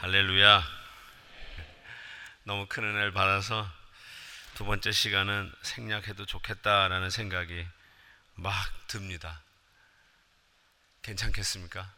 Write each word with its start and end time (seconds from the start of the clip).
할렐루야. 0.00 0.64
너무 2.44 2.64
큰 2.66 2.84
은혜를 2.84 3.12
받아서 3.12 3.70
두 4.54 4.64
번째 4.64 4.92
시간은 4.92 5.52
생략해도 5.60 6.24
좋겠다라는 6.24 7.10
생각이 7.10 7.68
막 8.36 8.54
듭니다. 8.86 9.42
괜찮겠습니까? 11.02 11.92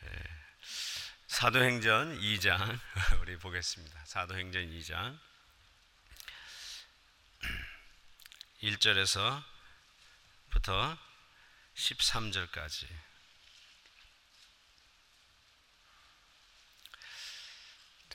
네. 0.00 0.10
사도행전 1.28 2.18
2장 2.18 2.80
우리 3.22 3.38
보겠습니다. 3.38 4.04
사도행전 4.06 4.64
2장 4.72 5.16
1절에서부터 8.60 9.44
13절까지 11.76 12.88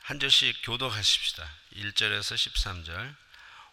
한 0.02 0.20
절씩 0.20 0.62
교독하십시다. 0.64 1.48
1절에서 1.76 2.36
13절. 2.36 3.16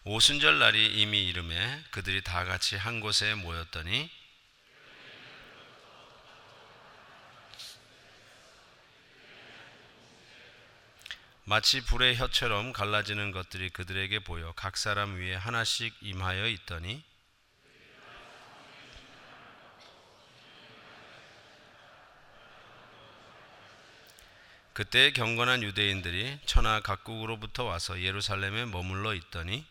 오순절 0.04 0.58
날이 0.58 1.00
이미 1.00 1.26
이름에 1.26 1.84
그들이 1.90 2.22
다 2.22 2.44
같이 2.44 2.76
한 2.76 3.00
곳에 3.00 3.34
모였더니 3.34 4.10
마치 11.44 11.80
불의 11.80 12.16
혀처럼 12.16 12.74
갈라지는 12.74 13.32
것들이 13.32 13.70
그들에게 13.70 14.18
보여 14.20 14.52
각 14.52 14.76
사람 14.76 15.16
위에 15.16 15.34
하나씩 15.34 15.96
임하여 16.02 16.46
있더니 16.48 17.02
그때 24.78 25.10
경건한 25.10 25.64
유대인들이 25.64 26.38
천하 26.46 26.78
각국으로부터 26.78 27.64
와서 27.64 28.00
예루살렘에 28.00 28.64
머물러 28.64 29.12
있더니 29.14 29.66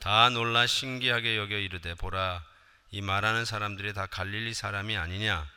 다 0.00 0.30
놀라 0.30 0.66
신기하게 0.66 1.36
여겨 1.36 1.58
이르되 1.58 1.94
보라 1.94 2.44
이 2.90 3.02
말하는 3.02 3.44
사람들이 3.44 3.94
다 3.94 4.06
갈릴리 4.06 4.52
사람이 4.52 4.96
아니냐 4.96 5.48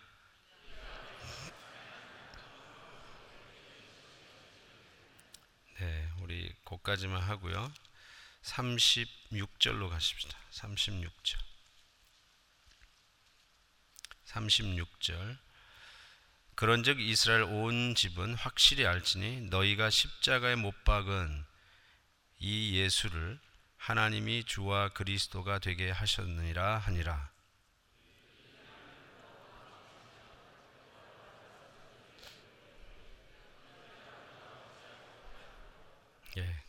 네, 5.80 6.10
우리 6.22 6.54
거까지만 6.64 7.24
하고요. 7.24 7.74
36절로 8.44 9.90
가십시다. 9.90 10.38
36절. 10.52 11.53
36절 14.34 15.38
그런즉 16.56 17.00
이스라엘 17.00 17.44
온 17.44 17.96
집은 17.96 18.36
확실히 18.36 18.86
알지니 18.86 19.50
너희가 19.50 19.90
십자가에 19.90 20.56
못 20.56 20.84
박은 20.84 21.46
이 22.40 22.78
예수를 22.78 23.40
하나님이 23.78 24.44
주와 24.44 24.90
그리스도가 24.90 25.60
되게 25.60 25.90
하셨느니라 25.92 26.78
하니라 26.78 27.32
예, 36.38 36.64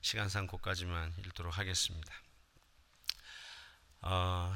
시간상 0.00 0.46
곳까지만 0.46 1.12
읽도록 1.18 1.58
하겠습니다. 1.58 2.14
어, 4.00 4.54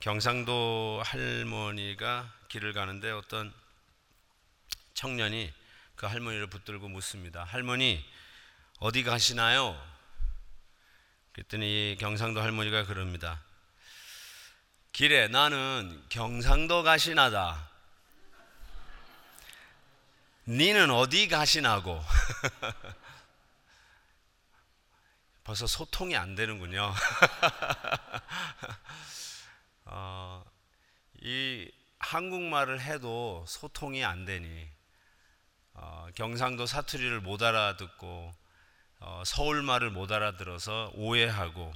경상도 0.00 1.02
할머니가 1.04 2.32
길을 2.48 2.72
가는데 2.72 3.10
어떤 3.10 3.52
청년이 4.94 5.52
그 5.96 6.06
할머니를 6.06 6.48
붙들고 6.48 6.88
묻습니다. 6.88 7.44
할머니, 7.44 8.04
어디 8.78 9.02
가시나요? 9.02 9.80
그랬더니 11.32 11.96
경상도 11.98 12.40
할머니가 12.40 12.84
그럽니다. 12.84 13.42
길에 14.92 15.26
나는 15.28 16.04
경상도 16.08 16.82
가시나다. 16.84 17.70
니는 20.46 20.90
어디 20.90 21.26
가시나고? 21.28 22.00
벌써 25.42 25.66
소통이 25.66 26.16
안 26.16 26.34
되는군요. 26.34 26.94
어, 29.86 30.44
이 31.20 31.70
한국말을 31.98 32.80
해도 32.80 33.44
소통이 33.48 34.04
안 34.04 34.24
되니 34.24 34.68
어, 35.74 36.08
경상도 36.14 36.66
사투리를 36.66 37.20
못 37.20 37.42
알아듣고 37.42 38.34
어, 39.00 39.22
서울말을 39.26 39.90
못 39.90 40.12
알아들어서 40.12 40.92
오해하고 40.94 41.72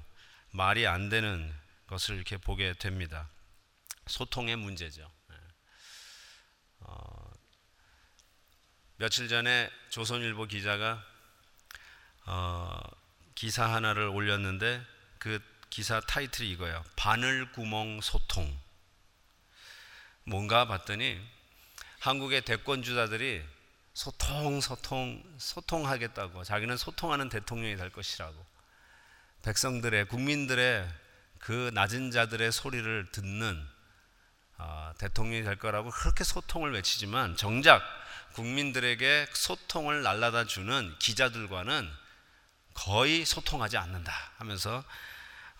말이 0.51 0.87
안 0.87 1.09
되는 1.09 1.53
것을 1.87 2.17
이렇게 2.17 2.37
보게 2.37 2.73
됩니다. 2.75 3.29
소통의 4.07 4.57
문제죠. 4.57 5.11
네. 5.29 5.37
어, 6.81 7.31
며칠 8.97 9.29
전에 9.29 9.71
조선일보 9.91 10.47
기자가 10.47 11.05
어, 12.27 12.81
기사 13.35 13.73
하나를 13.73 14.09
올렸는데 14.09 14.85
그 15.19 15.41
기사 15.71 16.01
타이틀이 16.01 16.51
이거예요. 16.51 16.85
바늘구멍 16.97 18.01
소통. 18.01 18.57
뭔가 20.25 20.67
봤더니 20.67 21.21
한국의 22.01 22.43
대권 22.43 22.83
주자들이 22.83 23.45
소통, 23.95 24.61
소통, 24.61 25.23
소통하겠다고 25.39 26.45
자기는 26.45 26.77
소통하는 26.77 27.29
대통령이 27.29 27.77
될 27.77 27.91
것이라고 27.91 28.47
백성들의 29.43 30.07
국민들의 30.07 30.89
그 31.39 31.71
낮은 31.75 32.11
자들의 32.11 32.53
소리를 32.53 33.11
듣는 33.11 33.67
어, 34.59 34.93
대통령이 34.99 35.45
될 35.45 35.57
거라고 35.57 35.91
그렇게 35.91 36.25
소통을 36.25 36.73
외치지만 36.73 37.37
정작 37.37 37.83
국민들에게 38.35 39.27
소통을 39.33 40.03
날라다 40.03 40.45
주는 40.45 40.95
기자들과는 40.99 41.91
거의 42.75 43.25
소통하지 43.25 43.77
않는다 43.77 44.13
하면서 44.37 44.85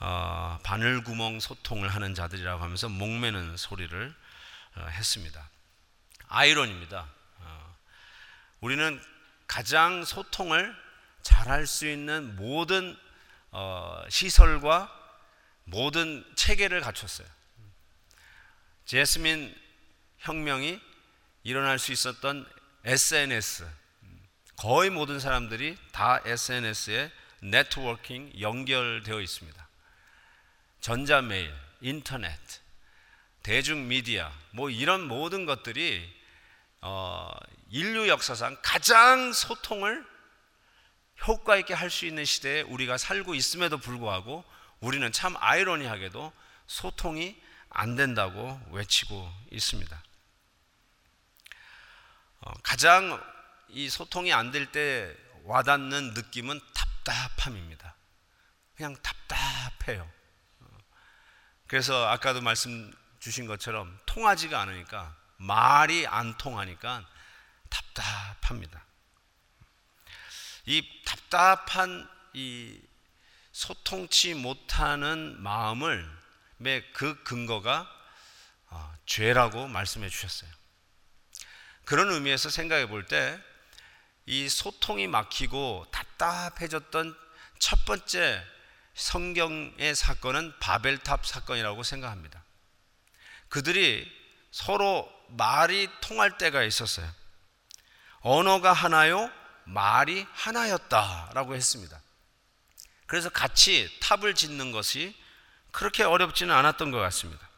어, 0.01 0.59
바늘구멍 0.63 1.41
소통을 1.41 1.89
하는 1.89 2.15
자들이라고 2.15 2.63
하면서 2.63 2.89
목매는 2.89 3.57
소리를 3.57 4.15
어, 4.77 4.87
했습니다. 4.91 5.49
아이러니입니다. 6.29 7.09
어, 7.39 7.77
우리는 8.61 9.01
가장 9.47 10.05
소통을 10.05 10.75
잘할 11.23 11.67
수 11.67 11.89
있는 11.89 12.37
모든 12.37 12.97
어, 13.51 14.03
시설과 14.09 14.95
모든 15.65 16.25
체계를 16.37 16.81
갖췄어요. 16.81 17.27
제스민 18.85 19.55
혁명이 20.19 20.81
일어날 21.43 21.79
수 21.79 21.93
있었던 21.93 22.49
SNS 22.85 23.67
거의 24.57 24.91
모든 24.91 25.21
사람들이 25.21 25.77
다 25.93 26.21
SNS에 26.25 27.13
네트워킹 27.41 28.41
연결되어 28.41 29.21
있습니다. 29.21 29.68
전자메일, 30.89 31.55
인터넷, 31.83 32.35
대중미디어, 33.43 34.33
뭐 34.53 34.71
이런 34.71 35.07
모든 35.07 35.45
것들이 35.45 36.11
어, 36.81 37.31
인류 37.69 38.09
역사상 38.09 38.57
가장 38.63 39.35
소통을 39.35 40.03
효과 41.27 41.59
있게 41.59 41.75
할 41.75 41.91
수 41.91 42.07
있는 42.07 42.25
시대에 42.25 42.63
우리가 42.63 42.97
살고 42.97 43.35
있음에도 43.35 43.77
불구하고 43.77 44.47
우리는 44.81 45.13
참 45.13 45.37
아이러니하게도 45.39 46.33
소통이 46.67 47.39
안 47.69 47.95
된다고 47.95 48.59
외치고 48.71 49.31
있습니다. 49.51 50.03
어, 52.41 52.53
가장 52.63 53.23
이 53.69 53.91
소통이 53.91 54.33
안 54.33 54.53
될 54.53 54.73
때 54.73 55.15
와닿는 55.45 56.15
느낌은 56.15 56.59
답답함입니다. 56.73 57.95
그냥 58.75 58.97
답답해요. 59.03 60.18
그래서 61.69 62.09
아까도 62.09 62.41
말씀 62.41 62.93
주신 63.21 63.47
것처럼 63.47 63.97
통하지가 64.07 64.61
않으니까 64.61 65.15
말이 65.37 66.07
안 66.07 66.37
통하니까 66.37 67.07
답답합니다. 67.69 68.85
이 70.67 70.83
답답한 71.05 72.09
이 72.33 72.81
소통치 73.53 74.35
못하는 74.35 75.41
마음을 75.41 76.09
그 76.93 77.23
근거가 77.23 77.89
어, 78.71 78.95
죄라고 79.07 79.69
말씀해 79.69 80.09
주셨어요. 80.09 80.51
그런 81.85 82.11
의미에서 82.11 82.51
생각해 82.51 82.87
볼 82.89 83.07
때 83.07 83.49
이 84.31 84.47
소통이 84.51 85.07
막히고 85.07 85.87
답답해졌던 85.91 87.17
첫 87.59 87.85
번째 87.87 88.45
성경의 88.99 89.95
사건은 89.95 90.53
바벨탑 90.59 91.25
사건이라고 91.25 91.85
생각합니다. 91.85 92.43
그들이 93.49 94.11
서로 94.51 95.09
말이 95.29 95.89
통할 96.01 96.37
때가 96.37 96.65
있었어요. 96.65 97.09
언어가 98.21 98.73
하나요, 98.73 99.31
말이 99.65 100.27
하나였다라고 100.33 101.55
했습니다. 101.55 102.01
그래서 103.07 103.31
같이 103.31 103.89
탑을 104.01 104.35
짓는 104.35 104.73
것이 104.73 105.17
그렇게 105.71 106.03
어렵지는 106.03 106.53
않았던 106.53 106.91
것 106.91 106.99
같습니다. 106.99 107.49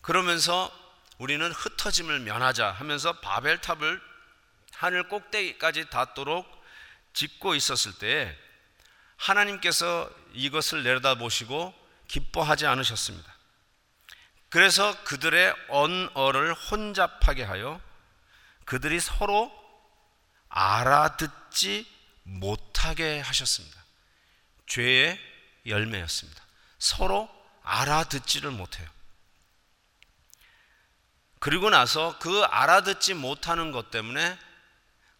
그러면서 0.00 0.72
우리는 1.18 1.52
흩어짐을 1.52 2.20
면하자 2.20 2.70
하면서 2.70 3.12
바벨탑을 3.20 4.00
하늘 4.72 5.08
꼭대기까지 5.08 5.90
닿도록 5.90 6.46
짓고 7.12 7.54
있었을 7.54 7.92
때 7.98 8.36
하나님께서 9.22 10.10
이것을 10.34 10.82
내려다보시고 10.82 11.72
기뻐하지 12.08 12.66
않으셨습니다. 12.66 13.32
그래서 14.48 15.02
그들의 15.04 15.54
언어를 15.68 16.52
혼잡하게 16.52 17.44
하여 17.44 17.80
그들이 18.64 19.00
서로 19.00 19.50
알아듣지 20.48 21.86
못하게 22.24 23.20
하셨습니다. 23.20 23.82
죄의 24.66 25.18
열매였습니다. 25.66 26.42
서로 26.78 27.30
알아듣지를 27.62 28.50
못해요. 28.50 28.88
그리고 31.38 31.70
나서 31.70 32.18
그 32.18 32.42
알아듣지 32.42 33.14
못하는 33.14 33.72
것 33.72 33.90
때문에 33.90 34.38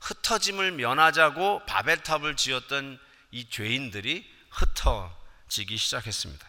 흩어짐을 0.01 0.73
면하자고 0.73 1.67
바벨탑을 1.67 2.37
지었던 2.37 2.99
이 3.33 3.49
죄인들이 3.49 4.31
흩어지기 4.51 5.77
시작했습니다. 5.77 6.47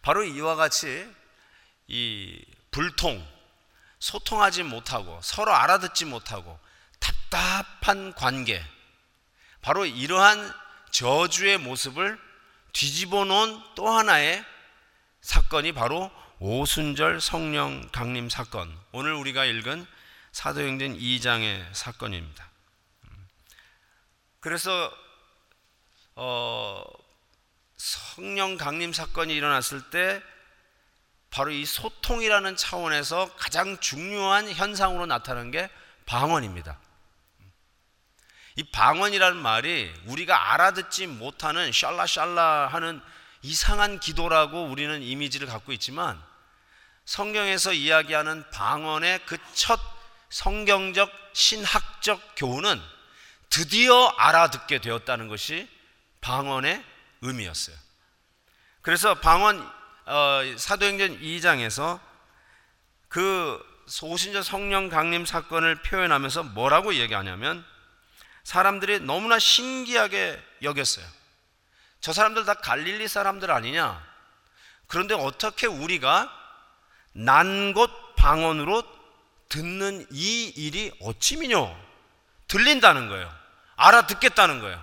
바로 0.00 0.24
이와 0.24 0.56
같이 0.56 1.08
이 1.86 2.44
불통, 2.72 3.24
소통하지 4.00 4.64
못하고 4.64 5.20
서로 5.22 5.54
알아듣지 5.54 6.06
못하고 6.06 6.58
답답한 6.98 8.12
관계, 8.14 8.64
바로 9.60 9.86
이러한 9.86 10.52
저주의 10.90 11.56
모습을 11.58 12.18
뒤집어 12.72 13.24
놓은 13.24 13.60
또 13.76 13.88
하나의 13.88 14.44
사건이 15.20 15.72
바로 15.72 16.10
오순절 16.40 17.20
성령 17.20 17.88
강림 17.92 18.28
사건. 18.28 18.76
오늘 18.90 19.14
우리가 19.14 19.44
읽은 19.44 19.86
사도행전 20.32 20.98
2장의 20.98 21.72
사건입니다. 21.72 22.51
그래서 24.42 24.92
어, 26.14 26.84
성령 27.78 28.58
강림 28.58 28.92
사건이 28.92 29.34
일어났을 29.34 29.88
때 29.88 30.22
바로 31.30 31.50
이 31.50 31.64
소통이라는 31.64 32.56
차원에서 32.56 33.34
가장 33.36 33.78
중요한 33.78 34.52
현상으로 34.52 35.06
나타난 35.06 35.50
게 35.50 35.70
방언입니다. 36.04 36.78
이 38.56 38.64
방언이라는 38.64 39.38
말이 39.38 39.90
우리가 40.04 40.52
알아듣지 40.52 41.06
못하는 41.06 41.72
샬라샬라 41.72 42.66
하는 42.66 43.00
이상한 43.40 43.98
기도라고 43.98 44.64
우리는 44.64 45.02
이미지를 45.02 45.48
갖고 45.48 45.72
있지만 45.72 46.22
성경에서 47.06 47.72
이야기하는 47.72 48.50
방언의 48.50 49.24
그 49.24 49.38
첫 49.54 49.80
성경적 50.32 51.12
신학적 51.34 52.20
교훈은 52.36 52.80
드디어 53.52 54.06
알아듣게 54.16 54.78
되었다는 54.78 55.28
것이 55.28 55.68
방언의 56.22 56.82
의미였어요. 57.20 57.76
그래서 58.80 59.20
방언 59.20 59.60
어, 60.06 60.40
사도행전 60.56 61.20
2장에서 61.20 62.00
그 63.08 63.62
소신자 63.86 64.42
성령 64.42 64.88
강림 64.88 65.26
사건을 65.26 65.82
표현하면서 65.82 66.44
뭐라고 66.44 66.94
얘기하냐면 66.94 67.62
사람들이 68.42 69.00
너무나 69.00 69.38
신기하게 69.38 70.42
여겼어요. 70.62 71.06
저 72.00 72.14
사람들 72.14 72.46
다 72.46 72.54
갈릴리 72.54 73.06
사람들 73.06 73.50
아니냐? 73.50 74.02
그런데 74.86 75.14
어떻게 75.14 75.66
우리가 75.66 76.32
난 77.12 77.74
곳 77.74 77.90
방언으로 78.16 78.82
듣는 79.50 80.06
이 80.10 80.48
일이 80.56 80.90
어찌미뇨? 81.02 81.76
들린다는 82.48 83.08
거예요. 83.08 83.41
알아듣겠다는 83.76 84.60
거예요. 84.60 84.82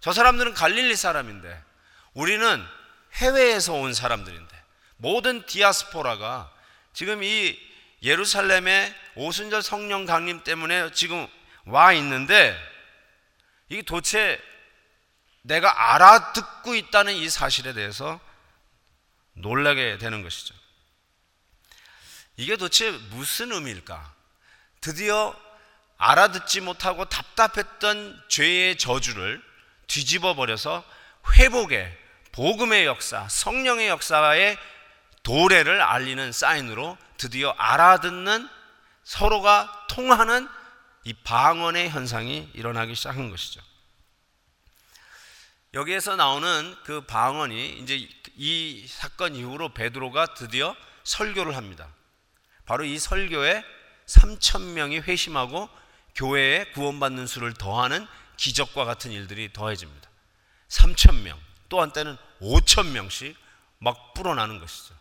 저 0.00 0.12
사람들은 0.12 0.54
갈릴리 0.54 0.96
사람인데 0.96 1.62
우리는 2.14 2.66
해외에서 3.14 3.74
온 3.74 3.92
사람들인데 3.92 4.62
모든 4.96 5.44
디아스포라가 5.46 6.50
지금 6.92 7.22
이 7.22 7.58
예루살렘의 8.02 8.94
오순절 9.14 9.62
성령 9.62 10.06
강림 10.06 10.42
때문에 10.42 10.92
지금 10.92 11.26
와 11.66 11.92
있는데 11.92 12.56
이게 13.68 13.82
도대체 13.82 14.40
내가 15.42 15.94
알아듣고 15.94 16.74
있다는 16.74 17.14
이 17.14 17.28
사실에 17.28 17.72
대해서 17.72 18.20
놀라게 19.34 19.98
되는 19.98 20.22
것이죠. 20.22 20.54
이게 22.36 22.56
도대체 22.56 22.90
무슨 22.90 23.52
의미일까? 23.52 24.14
드디어 24.80 25.36
알아듣지 26.00 26.62
못하고 26.62 27.04
답답했던 27.04 28.22
죄의 28.28 28.78
저주를 28.78 29.42
뒤집어 29.86 30.34
버려서 30.34 30.82
회복의 31.36 31.98
복음의 32.32 32.86
역사, 32.86 33.28
성령의 33.28 33.88
역사의 33.88 34.56
도래를 35.22 35.82
알리는 35.82 36.32
사인으로 36.32 36.96
드디어 37.18 37.50
알아듣는 37.50 38.48
서로가 39.04 39.86
통하는 39.90 40.48
이 41.04 41.12
방언의 41.12 41.90
현상이 41.90 42.50
일어나기 42.54 42.94
시작한 42.94 43.28
것이죠. 43.28 43.60
여기에서 45.74 46.16
나오는 46.16 46.76
그 46.84 47.02
방언이 47.02 47.78
이제 47.78 48.08
이 48.36 48.86
사건 48.88 49.36
이후로 49.36 49.74
베드로가 49.74 50.34
드디어 50.34 50.74
설교를 51.04 51.56
합니다. 51.56 51.88
바로 52.64 52.84
이 52.84 52.98
설교에 52.98 53.62
3천 54.06 54.72
명이 54.72 55.00
회심하고 55.00 55.68
교회에 56.14 56.66
구원받는 56.72 57.26
수를 57.26 57.54
더하는 57.54 58.06
기적과 58.36 58.84
같은 58.84 59.12
일들이 59.12 59.52
더해집니다. 59.52 60.08
3천 60.68 61.22
명, 61.22 61.38
또 61.68 61.80
한때는 61.80 62.16
5천 62.40 62.88
명씩 62.88 63.36
막 63.78 64.14
불어나는 64.14 64.60
것이죠. 64.60 64.94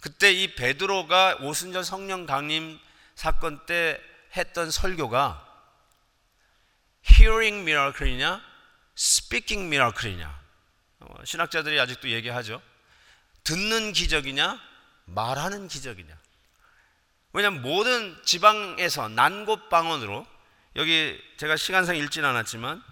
그때 0.00 0.32
이 0.32 0.54
베드로가 0.54 1.38
오순절 1.40 1.84
성령 1.84 2.26
강림 2.26 2.78
사건 3.14 3.66
때 3.66 4.00
했던 4.36 4.70
설교가 4.70 5.44
hearing 7.10 7.62
miracle이냐 7.62 8.40
speaking 8.96 9.66
miracle이냐 9.66 10.40
어, 11.00 11.24
신학자들이 11.24 11.80
아직도 11.80 12.10
얘기하죠. 12.10 12.62
듣는 13.44 13.92
기적이냐 13.92 14.60
말하는 15.06 15.68
기적이냐. 15.68 16.16
왜냐하면 17.32 17.62
모든 17.62 18.16
지방에서 18.24 19.08
난곳 19.08 19.68
방언으로 19.68 20.26
여기 20.76 21.20
제가 21.36 21.56
시간상 21.56 21.96
읽진 21.96 22.24
않았지만 22.24 22.82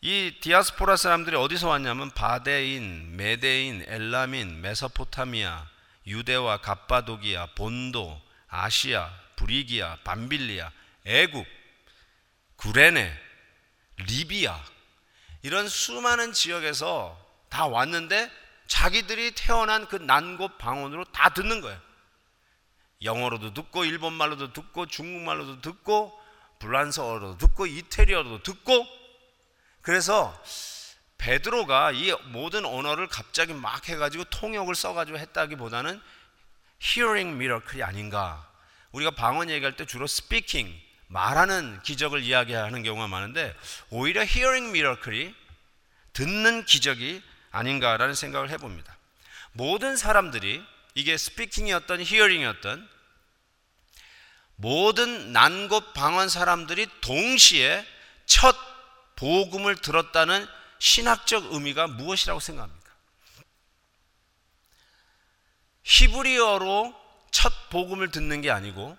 이 0.00 0.36
디아스포라 0.40 0.96
사람들이 0.96 1.34
어디서 1.36 1.68
왔냐면 1.68 2.10
바데인, 2.10 3.16
메데인, 3.16 3.84
엘라민, 3.88 4.60
메소포타미아, 4.60 5.66
유대와 6.06 6.58
갑바도기아, 6.58 7.48
본도, 7.56 8.20
아시아, 8.48 9.10
브리기아, 9.36 9.98
밤빌리아, 10.04 10.70
애굽, 11.04 11.44
구레네, 12.56 13.12
리비아 13.96 14.56
이런 15.42 15.68
수많은 15.68 16.32
지역에서 16.32 17.18
다 17.48 17.66
왔는데 17.66 18.30
자기들이 18.68 19.32
태어난 19.32 19.88
그 19.88 19.96
난곳 19.96 20.58
방언으로 20.58 21.04
다 21.06 21.30
듣는 21.30 21.60
거예요. 21.60 21.87
영어로도 23.02 23.54
듣고 23.54 23.84
일본말로도 23.84 24.52
듣고 24.52 24.86
중국말로도 24.86 25.60
듣고 25.60 26.18
불란서어로도 26.58 27.38
듣고 27.38 27.66
이태리어로도 27.66 28.42
듣고 28.42 28.86
그래서 29.82 30.38
베드로가 31.18 31.92
이 31.92 32.12
모든 32.26 32.64
언어를 32.64 33.08
갑자기 33.08 33.52
막 33.52 33.88
해가지고 33.88 34.24
통역을 34.24 34.74
써가지고 34.74 35.18
했다기보다는 35.18 36.00
hearing 36.82 37.34
miracle이 37.34 37.82
아닌가 37.82 38.48
우리가 38.92 39.10
방언 39.12 39.50
얘기할 39.50 39.76
때 39.76 39.84
주로 39.84 40.04
speaking, 40.04 40.74
말하는 41.08 41.80
기적을 41.82 42.22
이야기하는 42.22 42.82
경우가 42.82 43.08
많은데 43.08 43.54
오히려 43.90 44.22
hearing 44.22 44.68
miracle이 44.68 45.34
듣는 46.12 46.64
기적이 46.64 47.22
아닌가라는 47.50 48.14
생각을 48.14 48.50
해봅니다. 48.50 48.96
모든 49.52 49.96
사람들이 49.96 50.64
이게 50.98 51.16
스피킹이었던 51.16 52.02
히어링이었던 52.02 52.88
모든 54.56 55.32
난곳 55.32 55.94
방언 55.94 56.28
사람들이 56.28 56.88
동시에 57.00 57.86
첫 58.26 58.56
복음을 59.14 59.76
들었다는 59.76 60.44
신학적 60.80 61.52
의미가 61.52 61.86
무엇이라고 61.86 62.40
생각합니까? 62.40 62.92
히브리어로 65.84 66.92
첫 67.30 67.70
복음을 67.70 68.10
듣는 68.10 68.40
게 68.40 68.50
아니고 68.50 68.98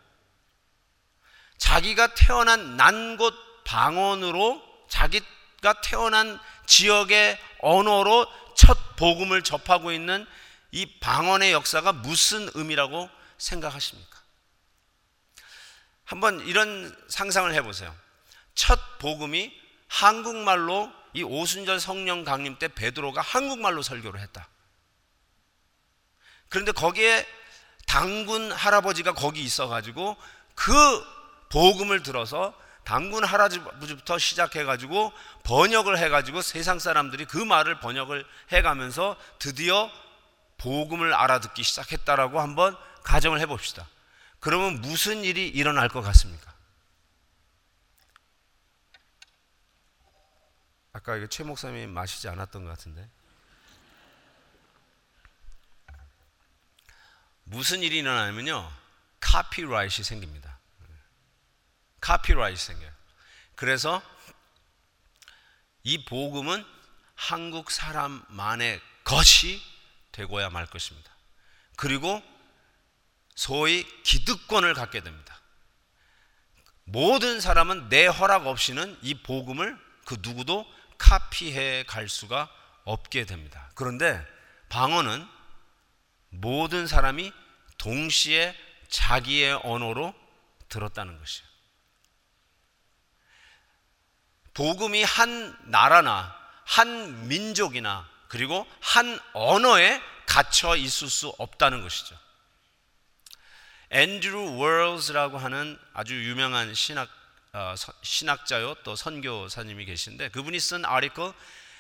자기가 1.58 2.14
태어난 2.14 2.78
난곳 2.78 3.36
방언으로 3.66 4.64
자기가 4.88 5.82
태어난 5.84 6.40
지역의 6.66 7.38
언어로 7.60 8.26
첫 8.56 8.96
복음을 8.96 9.44
접하고 9.44 9.92
있는 9.92 10.26
이 10.72 10.86
방언의 11.00 11.52
역사가 11.52 11.94
무슨 11.94 12.50
의미라고 12.54 13.10
생각하십니까? 13.38 14.20
한번 16.04 16.40
이런 16.42 16.96
상상을 17.08 17.54
해보세요. 17.54 17.96
첫 18.56 18.80
복음이 19.00 19.54
한국말로 19.88 20.92
이 21.14 21.24
오순절 21.24 21.80
성령 21.80 22.24
강림 22.24 22.58
때 22.60 22.68
베드로가 22.68 23.22
한국말로 23.22 23.82
설교를 23.82 24.20
했다. 24.20 24.48
그런데 26.50 26.72
거기에 26.72 27.28
당군 27.88 28.52
할아버지가 28.52 29.14
거기 29.14 29.42
있어가지고 29.42 30.18
그 30.56 31.04
복음을 31.50 32.04
들어서 32.04 32.54
당군 32.84 33.24
할아버지부터 33.24 34.18
시작해가지고 34.18 35.14
번역을 35.44 35.98
해가지고 35.98 36.42
세상 36.42 36.80
사람들이 36.80 37.26
그 37.26 37.38
말을 37.38 37.80
번역을 37.80 38.26
해가면서 38.52 39.16
드디어 39.38 39.92
복음을 40.60 41.14
알아듣기 41.14 41.64
시작했다라고 41.64 42.40
한번 42.40 42.78
가정을 43.04 43.40
해봅시다. 43.42 43.88
그러면 44.40 44.82
무슨 44.82 45.24
일이 45.24 45.48
일어날 45.48 45.90
것 45.90 46.02
같습니까? 46.02 46.54
아까 50.94 51.16
이거 51.16 51.28
최 51.28 51.44
목사님이 51.44 51.88
마시지 51.88 52.28
않았던 52.30 52.64
것 52.64 52.70
같은데. 52.70 53.10
무슨 57.44 57.82
일이 57.82 57.98
일어나면요. 57.98 58.72
카피라이트이 59.20 60.04
생깁니다. 60.04 60.60
카피라이트 62.02 62.60
생겨요. 62.62 62.92
그래서 63.56 64.02
이 65.84 66.06
복음은 66.06 66.66
한국 67.16 67.72
사람만의 67.72 68.82
것이 69.04 69.62
되고야 70.12 70.50
말 70.50 70.66
것입니다. 70.66 71.12
그리고 71.76 72.22
소위 73.36 73.86
기득권을 74.04 74.74
갖게 74.74 75.02
됩니다. 75.02 75.40
모든 76.84 77.40
사람은 77.40 77.90
내 77.90 78.08
허락 78.08 78.48
없이는 78.48 78.98
이 79.02 79.22
복음을 79.22 79.78
그 80.06 80.18
누구도 80.22 80.66
카피해 80.98 81.84
갈 81.84 82.10
수가 82.10 82.50
없게 82.84 83.26
됩니다. 83.26 83.72
그런데 83.76 84.26
방언은 84.70 85.28
모든 86.30 86.88
사람이 86.88 87.32
동시에 87.78 88.56
자기의 88.90 89.62
언어로 89.64 90.14
들었다는 90.68 91.18
것이에요. 91.18 91.48
복음이 94.54 95.04
한 95.04 95.58
나라나 95.70 96.36
한 96.66 97.28
민족이나 97.28 98.10
그리고 98.30 98.66
한 98.80 99.20
언어에 99.34 100.02
갇혀 100.26 100.78
있을 100.78 101.10
수 101.10 101.34
없다는 101.40 101.82
것이죠. 101.82 102.18
앤드루 103.90 104.56
월즈라고 104.56 105.38
하는 105.38 105.78
아주 105.94 106.16
유명한 106.24 106.74
신학 106.74 107.10
어, 107.52 107.74
신학자요 108.04 108.76
또 108.84 108.96
선교사님이 108.96 109.86
계신데 109.86 110.30
그분이 110.30 110.60
쓴 110.60 110.86
아티클 110.86 111.34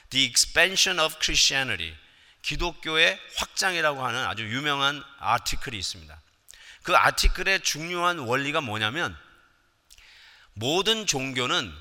The 0.09 0.25
Expansion 0.25 0.99
of 0.99 1.15
Christianity 1.21 1.95
기독교의 2.41 3.19
확장이라고 3.35 4.03
하는 4.03 4.25
아주 4.25 4.43
유명한 4.43 5.03
article이 5.19 5.77
있습니다. 5.77 6.19
그 6.81 6.95
article의 6.97 7.61
중요한 7.61 8.17
원리가 8.17 8.61
뭐냐면 8.61 9.15
모든 10.53 11.05
종교는 11.05 11.71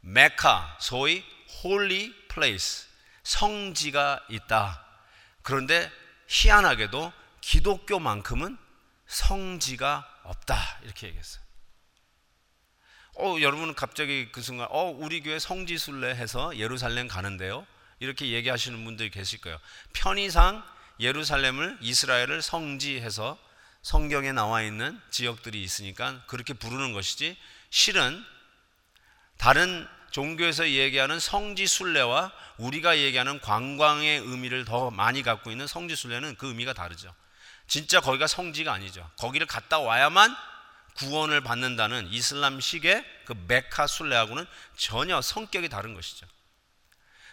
메카 0.00 0.76
소위 0.80 1.24
holy 1.62 2.14
place 2.28 2.83
성지가 3.24 4.26
있다. 4.28 4.84
그런데 5.42 5.90
희한하게도 6.28 7.12
기독교만큼은 7.40 8.56
성지가 9.06 10.20
없다. 10.22 10.80
이렇게 10.84 11.08
얘기했어요. 11.08 11.44
어, 13.16 13.36
여러분은 13.40 13.74
갑자기 13.74 14.30
그 14.32 14.40
순간, 14.40 14.66
어, 14.70 14.84
우리 14.90 15.22
교회 15.22 15.38
성지 15.38 15.78
순례 15.78 16.14
해서 16.14 16.56
예루살렘 16.56 17.06
가는데요? 17.06 17.66
이렇게 18.00 18.30
얘기하시는 18.30 18.84
분들이 18.84 19.10
계실 19.10 19.40
거예요. 19.40 19.58
편의상 19.92 20.64
예루살렘을, 20.98 21.78
이스라엘을 21.80 22.42
성지해서 22.42 23.38
성경에 23.82 24.32
나와 24.32 24.62
있는 24.62 25.00
지역들이 25.10 25.62
있으니까 25.62 26.24
그렇게 26.26 26.54
부르는 26.54 26.92
것이지, 26.92 27.36
실은 27.70 28.24
다른 29.36 29.86
종교에서 30.14 30.70
얘기하는 30.70 31.18
성지순례와 31.18 32.30
우리가 32.58 32.98
얘기하는 32.98 33.40
관광의 33.40 34.20
의미를 34.20 34.64
더 34.64 34.92
많이 34.92 35.24
갖고 35.24 35.50
있는 35.50 35.66
성지순례는 35.66 36.36
그 36.36 36.46
의미가 36.46 36.72
다르죠. 36.72 37.12
진짜 37.66 38.00
거기가 38.00 38.28
성지가 38.28 38.72
아니죠. 38.72 39.10
거기를 39.18 39.48
갔다 39.48 39.80
와야만 39.80 40.32
구원을 40.94 41.40
받는다는 41.40 42.06
이슬람식의 42.12 43.04
그 43.24 43.34
메카 43.48 43.88
순례하고는 43.88 44.46
전혀 44.76 45.20
성격이 45.20 45.68
다른 45.68 45.94
것이죠. 45.94 46.28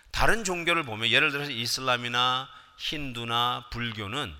다른 0.10 0.44
종교를 0.44 0.82
보면 0.82 1.12
예를 1.12 1.32
들어서 1.32 1.52
이슬람이나 1.52 2.50
힌두나 2.80 3.68
불교는 3.70 4.36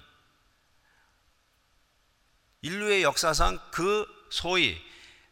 인류의 2.64 3.04
역사상 3.04 3.60
그 3.70 4.08
소위 4.32 4.82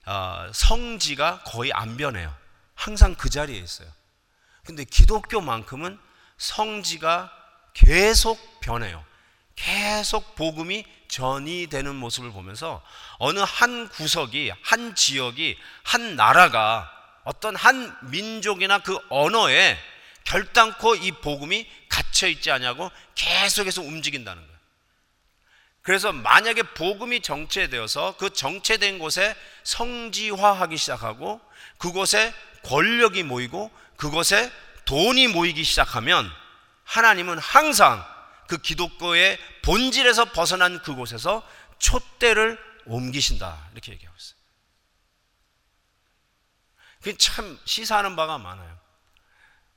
어, 0.06 0.52
성지가 0.54 1.42
거의 1.46 1.74
안 1.74 1.98
변해요. 1.98 2.38
항상 2.80 3.14
그 3.16 3.30
자리에 3.30 3.60
있어요. 3.60 3.92
근데 4.64 4.86
기독교만큼은 4.86 6.00
성지가 6.38 7.30
계속 7.74 8.62
변해요. 8.62 9.04
계속 9.58 10.36
복음이 10.36 10.86
전이 11.10 11.68
되는 11.68 11.94
모습을 11.94 12.32
보면서 12.32 12.82
어느 13.18 13.40
한 13.40 13.90
구석이, 13.90 14.54
한 14.62 14.96
지역이, 14.96 15.58
한 15.84 16.16
나라가 16.16 16.90
어떤 17.26 17.54
한 17.58 17.94
민족이나 18.12 18.80
그 18.80 18.98
언어에 19.10 19.78
결단코 20.24 20.96
이 20.96 21.12
복음이 21.12 21.70
갇혀 21.90 22.28
있지 22.28 22.50
않냐고 22.50 22.90
계속해서 23.16 23.82
움직인다는 23.82 24.42
거예요. 24.42 24.60
그래서 25.82 26.14
만약에 26.14 26.64
복음이 26.64 27.20
정체되어서 27.22 28.16
그 28.18 28.30
정체된 28.30 29.00
곳에 29.00 29.36
성지화하기 29.64 30.78
시작하고 30.78 31.42
그곳에 31.78 32.34
권력이 32.64 33.24
모이고 33.24 33.72
그곳에 33.98 34.52
돈이 34.86 35.28
모이기 35.28 35.64
시작하면 35.64 36.30
하나님은 36.84 37.38
항상 37.38 38.04
그 38.48 38.58
기독교의 38.58 39.38
본질에서 39.64 40.26
벗어난 40.32 40.82
그곳에서 40.82 41.48
촛대를 41.78 42.58
옮기신다. 42.86 43.70
이렇게 43.74 43.92
얘기하고 43.92 44.18
있어요. 44.18 44.40
그게 46.98 47.16
참 47.18 47.60
시사하는 47.66 48.16
바가 48.16 48.38
많아요. 48.40 48.80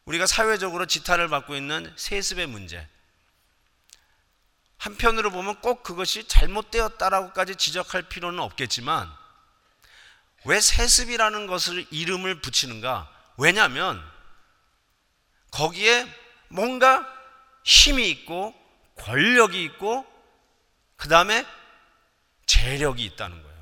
우리가 0.06 0.26
사회적으로 0.26 0.86
지탄을 0.86 1.28
받고 1.28 1.54
있는 1.54 1.92
세습의 1.96 2.46
문제. 2.46 2.88
한편으로 4.78 5.30
보면 5.30 5.60
꼭 5.60 5.84
그것이 5.84 6.26
잘못되었다라고까지 6.26 7.54
지적할 7.54 8.08
필요는 8.08 8.40
없겠지만 8.40 9.08
왜 10.44 10.61
세습이라는 10.61 11.46
것을 11.46 11.87
이름을 11.90 12.40
붙이는가? 12.40 13.11
왜냐하면 13.37 14.02
거기에 15.50 16.06
뭔가 16.49 17.06
힘이 17.64 18.11
있고 18.11 18.54
권력이 18.96 19.62
있고 19.64 20.06
그 20.96 21.08
다음에 21.08 21.46
재력이 22.46 23.04
있다는 23.04 23.42
거예요. 23.42 23.52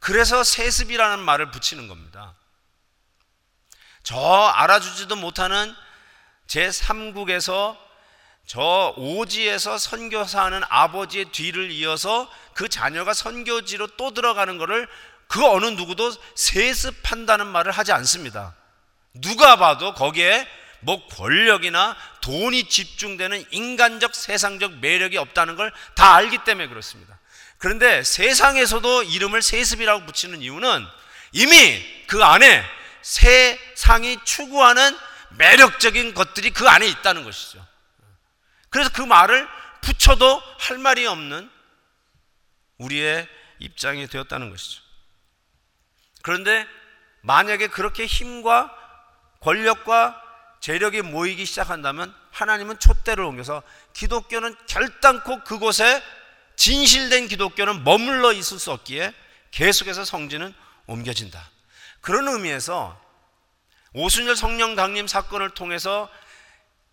그래서 0.00 0.44
세습이라는 0.44 1.18
말을 1.20 1.50
붙이는 1.50 1.88
겁니다. 1.88 2.34
저 4.02 4.16
알아주지도 4.18 5.16
못하는 5.16 5.74
제 6.46 6.68
3국에서 6.68 7.76
저 8.46 8.94
오지에서 8.96 9.76
선교사하는 9.76 10.62
아버지의 10.68 11.26
뒤를 11.26 11.70
이어서 11.70 12.30
그 12.54 12.68
자녀가 12.68 13.12
선교지로 13.12 13.88
또 13.98 14.14
들어가는 14.14 14.56
것을 14.56 14.88
그 15.28 15.44
어느 15.46 15.66
누구도 15.66 16.12
세습한다는 16.34 17.46
말을 17.46 17.70
하지 17.72 17.92
않습니다. 17.92 18.54
누가 19.14 19.56
봐도 19.56 19.94
거기에 19.94 20.48
뭐 20.80 21.06
권력이나 21.08 21.96
돈이 22.20 22.68
집중되는 22.68 23.44
인간적 23.50 24.14
세상적 24.14 24.78
매력이 24.78 25.16
없다는 25.18 25.56
걸 25.56 25.72
다 25.94 26.14
알기 26.14 26.38
때문에 26.44 26.68
그렇습니다. 26.68 27.18
그런데 27.58 28.02
세상에서도 28.04 29.02
이름을 29.02 29.42
세습이라고 29.42 30.06
붙이는 30.06 30.40
이유는 30.42 30.86
이미 31.32 32.04
그 32.06 32.24
안에 32.24 32.64
세상이 33.02 34.18
추구하는 34.24 34.96
매력적인 35.30 36.14
것들이 36.14 36.50
그 36.50 36.68
안에 36.68 36.86
있다는 36.86 37.24
것이죠. 37.24 37.66
그래서 38.70 38.90
그 38.92 39.02
말을 39.02 39.48
붙여도 39.82 40.42
할 40.58 40.78
말이 40.78 41.06
없는 41.06 41.50
우리의 42.78 43.26
입장이 43.58 44.06
되었다는 44.06 44.50
것이죠. 44.50 44.82
그런데 46.28 46.68
만약에 47.22 47.68
그렇게 47.68 48.04
힘과 48.04 48.70
권력과 49.40 50.22
재력이 50.60 51.00
모이기 51.00 51.46
시작한다면 51.46 52.14
하나님은 52.32 52.78
촛대를 52.78 53.24
옮겨서 53.24 53.62
기독교는 53.94 54.54
결단코 54.66 55.42
그곳에 55.42 56.02
진실된 56.56 57.28
기독교는 57.28 57.82
머물러 57.82 58.34
있을 58.34 58.58
수 58.58 58.72
없기에 58.72 59.14
계속해서 59.52 60.04
성진은 60.04 60.52
옮겨진다. 60.86 61.42
그런 62.02 62.28
의미에서 62.28 63.00
오순절 63.94 64.36
성령 64.36 64.74
강림 64.74 65.06
사건을 65.06 65.54
통해서 65.54 66.10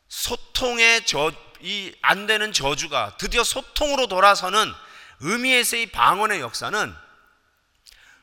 소통의 0.07 1.05
저, 1.05 1.33
이 1.59 1.93
안 2.01 2.25
되는 2.25 2.53
저주가 2.53 3.17
드디어 3.17 3.43
소통으로 3.43 4.07
돌아서는 4.07 4.71
의미에서의 5.19 5.87
방언의 5.87 6.39
역사는 6.39 7.04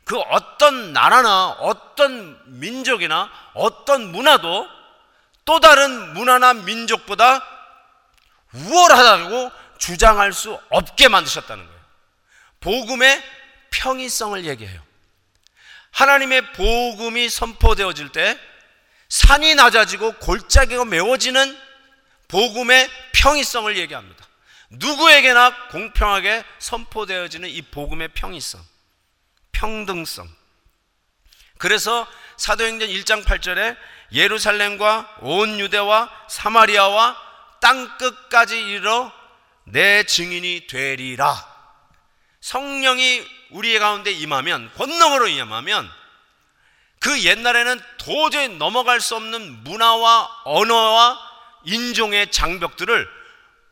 그 0.04 0.18
어떤 0.18 0.92
나라나 0.92 1.50
어떤 1.60 2.38
민족이나 2.60 3.30
어떤 3.54 4.12
문화도 4.12 4.68
또 5.44 5.60
다른 5.60 6.14
문화나 6.14 6.54
민족보다 6.54 7.42
우월하다고 8.54 9.50
주장할 9.78 10.32
수 10.32 10.58
없게 10.70 11.08
만드셨다는 11.08 11.64
거예요. 11.64 11.80
복음의 12.60 13.22
평이성을 13.70 14.44
얘기해요. 14.44 14.80
하나님의 15.90 16.52
복음이 16.52 17.28
선포되어질 17.28 18.10
때 18.10 18.38
산이 19.08 19.54
낮아지고 19.56 20.12
골짜기가 20.14 20.84
메워지는 20.84 21.58
복음의 22.28 22.88
평이성을 23.12 23.76
얘기합니다. 23.76 24.26
누구에게나 24.70 25.68
공평하게 25.68 26.44
선포되어지는 26.58 27.48
이 27.48 27.60
복음의 27.60 28.08
평이성, 28.08 28.62
평등성. 29.62 30.28
그래서 31.56 32.06
사도행전 32.36 32.88
1장 32.88 33.24
8절에 33.24 33.76
예루살렘과 34.12 35.18
온 35.20 35.60
유대와 35.60 36.10
사마리아와 36.28 37.16
땅 37.60 37.96
끝까지 37.96 38.60
이르러 38.60 39.12
내 39.64 40.02
증인이 40.02 40.66
되리라. 40.66 41.32
성령이 42.40 43.24
우리의 43.50 43.78
가운데 43.78 44.10
임하면 44.10 44.68
권능으로 44.74 45.28
임하면 45.28 45.88
그 46.98 47.22
옛날에는 47.22 47.80
도저히 47.98 48.48
넘어갈 48.48 49.00
수 49.00 49.14
없는 49.14 49.62
문화와 49.62 50.42
언어와 50.44 51.18
인종의 51.64 52.32
장벽들을 52.32 53.08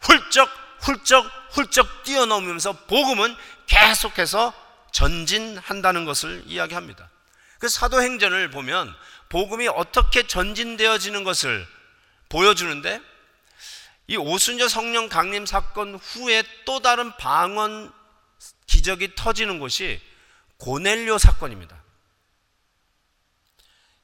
훌쩍 0.01 0.49
훌쩍 0.79 1.29
훌쩍 1.51 2.05
뛰어넘으면서 2.05 2.73
복음은 2.87 3.35
계속해서 3.67 4.60
전진한다는 4.93 6.05
것을 6.05 6.43
이야기합니다. 6.47 7.11
그 7.59 7.69
사도행전을 7.69 8.51
보면 8.51 8.95
복음이 9.29 9.69
어떻게 9.69 10.27
전진되어지는 10.27 11.25
것을 11.25 11.67
보여주는데 12.29 13.01
이 14.09 14.17
오순절 14.17 14.69
성령 14.69 15.09
강림 15.09 15.47
사건 15.47 15.95
후에 15.95 16.43
또 16.65 16.81
다른 16.81 17.17
방언 17.17 17.93
기적이 18.67 19.15
터지는 19.15 19.59
곳이 19.59 20.01
고넬료 20.57 21.19
사건입니다. 21.19 21.81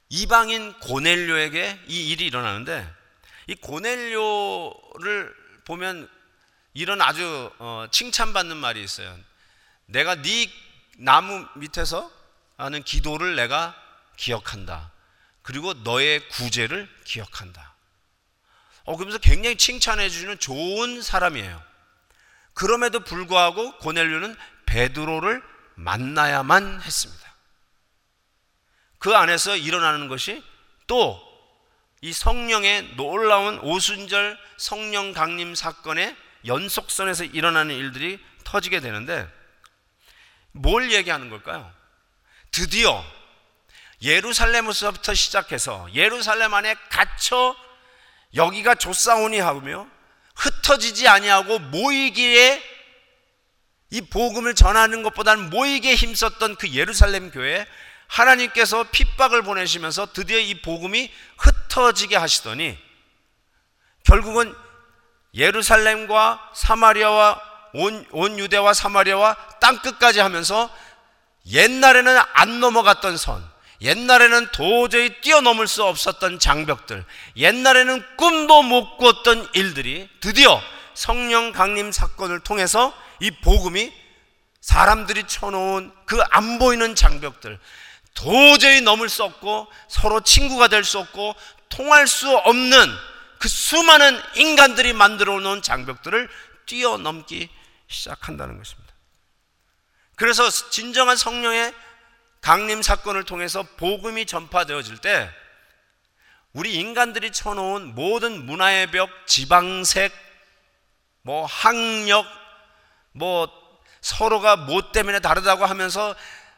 이방인 0.08 0.72
고넬료에게 0.80 1.80
이 1.88 2.10
일이 2.10 2.26
일어나는데 2.26 2.88
이 3.48 3.54
고넬료를 3.56 5.34
보면 5.64 6.08
이런 6.74 7.00
아주 7.00 7.50
어, 7.58 7.86
칭찬받는 7.90 8.56
말이 8.56 8.82
있어요. 8.82 9.18
내가 9.86 10.20
네 10.22 10.50
나무 10.98 11.46
밑에서 11.56 12.10
하는 12.56 12.82
기도를 12.82 13.36
내가 13.36 13.74
기억한다. 14.16 14.90
그리고 15.42 15.74
너의 15.74 16.26
구제를 16.28 16.88
기억한다. 17.04 17.74
어, 18.84 18.96
그러면서 18.96 19.18
굉장히 19.18 19.56
칭찬해 19.56 20.08
주는 20.08 20.38
좋은 20.38 21.02
사람이에요. 21.02 21.62
그럼에도 22.54 23.00
불구하고 23.00 23.78
고넬료는 23.78 24.36
베드로를 24.66 25.42
만나야만 25.74 26.80
했습니다. 26.80 27.34
그 28.98 29.14
안에서 29.14 29.56
일어나는 29.56 30.08
것이 30.08 30.42
또 30.86 31.26
이 32.02 32.12
성령의 32.12 32.94
놀라운 32.96 33.58
오순절 33.60 34.38
성령 34.58 35.12
강림 35.12 35.54
사건의 35.54 36.16
연속선에서 36.46 37.24
일어나는 37.24 37.74
일들이 37.74 38.20
터지게 38.44 38.80
되는데 38.80 39.28
뭘 40.56 40.92
얘기하는 40.92 41.30
걸까요? 41.30 41.70
드디어 42.50 43.04
예루살렘에서부터 44.02 45.14
시작해서 45.14 45.88
예루살렘 45.94 46.54
안에 46.54 46.74
갇혀 46.90 47.56
여기가 48.34 48.74
조사오니 48.74 49.38
하며 49.40 49.86
흩어지지 50.34 51.08
아니하고 51.08 51.58
모이기에 51.58 52.62
이 53.90 54.00
복음을 54.02 54.54
전하는 54.54 55.02
것보다는 55.02 55.50
모이기에 55.50 55.94
힘썼던 55.94 56.56
그 56.56 56.70
예루살렘 56.70 57.30
교회 57.30 57.66
하나님께서 58.08 58.84
핍박을 58.90 59.42
보내시면서 59.42 60.12
드디어 60.12 60.38
이 60.38 60.60
복음이 60.60 61.10
흩어지게 61.38 62.16
하시더니 62.16 62.78
결국은 64.04 64.54
예루살렘과 65.34 66.52
사마리아와 66.54 67.55
온, 67.76 68.06
온 68.10 68.38
유대와 68.38 68.72
사마리아와 68.74 69.36
땅 69.60 69.78
끝까지 69.78 70.20
하면서 70.20 70.70
옛날에는 71.50 72.18
안 72.32 72.60
넘어갔던 72.60 73.16
선, 73.16 73.44
옛날에는 73.80 74.48
도저히 74.52 75.20
뛰어넘을 75.20 75.68
수 75.68 75.84
없었던 75.84 76.38
장벽들, 76.38 77.04
옛날에는 77.36 78.02
꿈도 78.16 78.62
못 78.62 78.96
꿨던 78.96 79.50
일들이 79.52 80.08
드디어 80.20 80.60
성령 80.94 81.52
강림 81.52 81.92
사건을 81.92 82.40
통해서 82.40 82.94
이 83.20 83.30
복음이 83.30 83.92
사람들이 84.60 85.24
쳐놓은 85.28 85.92
그 86.06 86.22
안 86.30 86.58
보이는 86.58 86.94
장벽들, 86.94 87.58
도저히 88.14 88.80
넘을 88.80 89.08
수 89.10 89.22
없고 89.22 89.68
서로 89.88 90.20
친구가 90.20 90.68
될 90.68 90.82
수 90.82 90.98
없고 90.98 91.34
통할 91.68 92.06
수 92.06 92.34
없는 92.34 92.90
그 93.38 93.48
수많은 93.48 94.18
인간들이 94.36 94.94
만들어 94.94 95.38
놓은 95.38 95.60
장벽들을 95.60 96.28
뛰어넘기 96.64 97.50
시작한다는 97.88 98.58
것입니다. 98.58 98.94
그래서 100.16 100.48
진정한 100.50 101.16
성령의 101.16 101.74
강림 102.40 102.82
사건을 102.82 103.24
통해서 103.24 103.62
복음이 103.76 104.26
전파되어질 104.26 104.98
때 104.98 105.30
우리 106.52 106.74
인간들이 106.76 107.32
쳐놓은 107.32 107.94
모든 107.94 108.46
문화의 108.46 108.90
벽, 108.90 109.10
지방색, 109.26 110.12
뭐 111.22 111.44
학력, 111.44 112.24
뭐 113.12 113.50
서로가 114.00 114.56
뭐 114.56 114.92
때문에 114.92 115.20
다르다고 115.20 115.66
하면서 115.66 116.14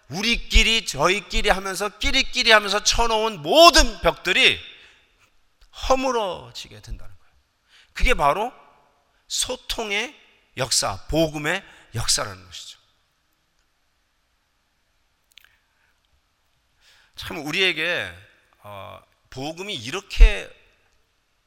우리끼리 0.08 0.86
저희끼리 0.86 1.48
하면서 1.48 1.88
끼리끼리 1.88 2.50
하면서 2.52 2.82
쳐놓은 2.82 3.42
모든 3.42 4.00
벽들이 4.00 4.58
허물어지게 5.88 6.80
된다는 6.80 7.14
거예요. 7.16 7.32
그게 7.92 8.14
바로 8.14 8.52
소통의 9.26 10.14
역사, 10.58 10.98
복음의 11.06 11.64
역사라는 11.94 12.44
것이죠. 12.44 12.78
참 17.16 17.44
우리에게 17.44 18.12
어, 18.60 19.00
복음이 19.30 19.74
이렇게 19.74 20.48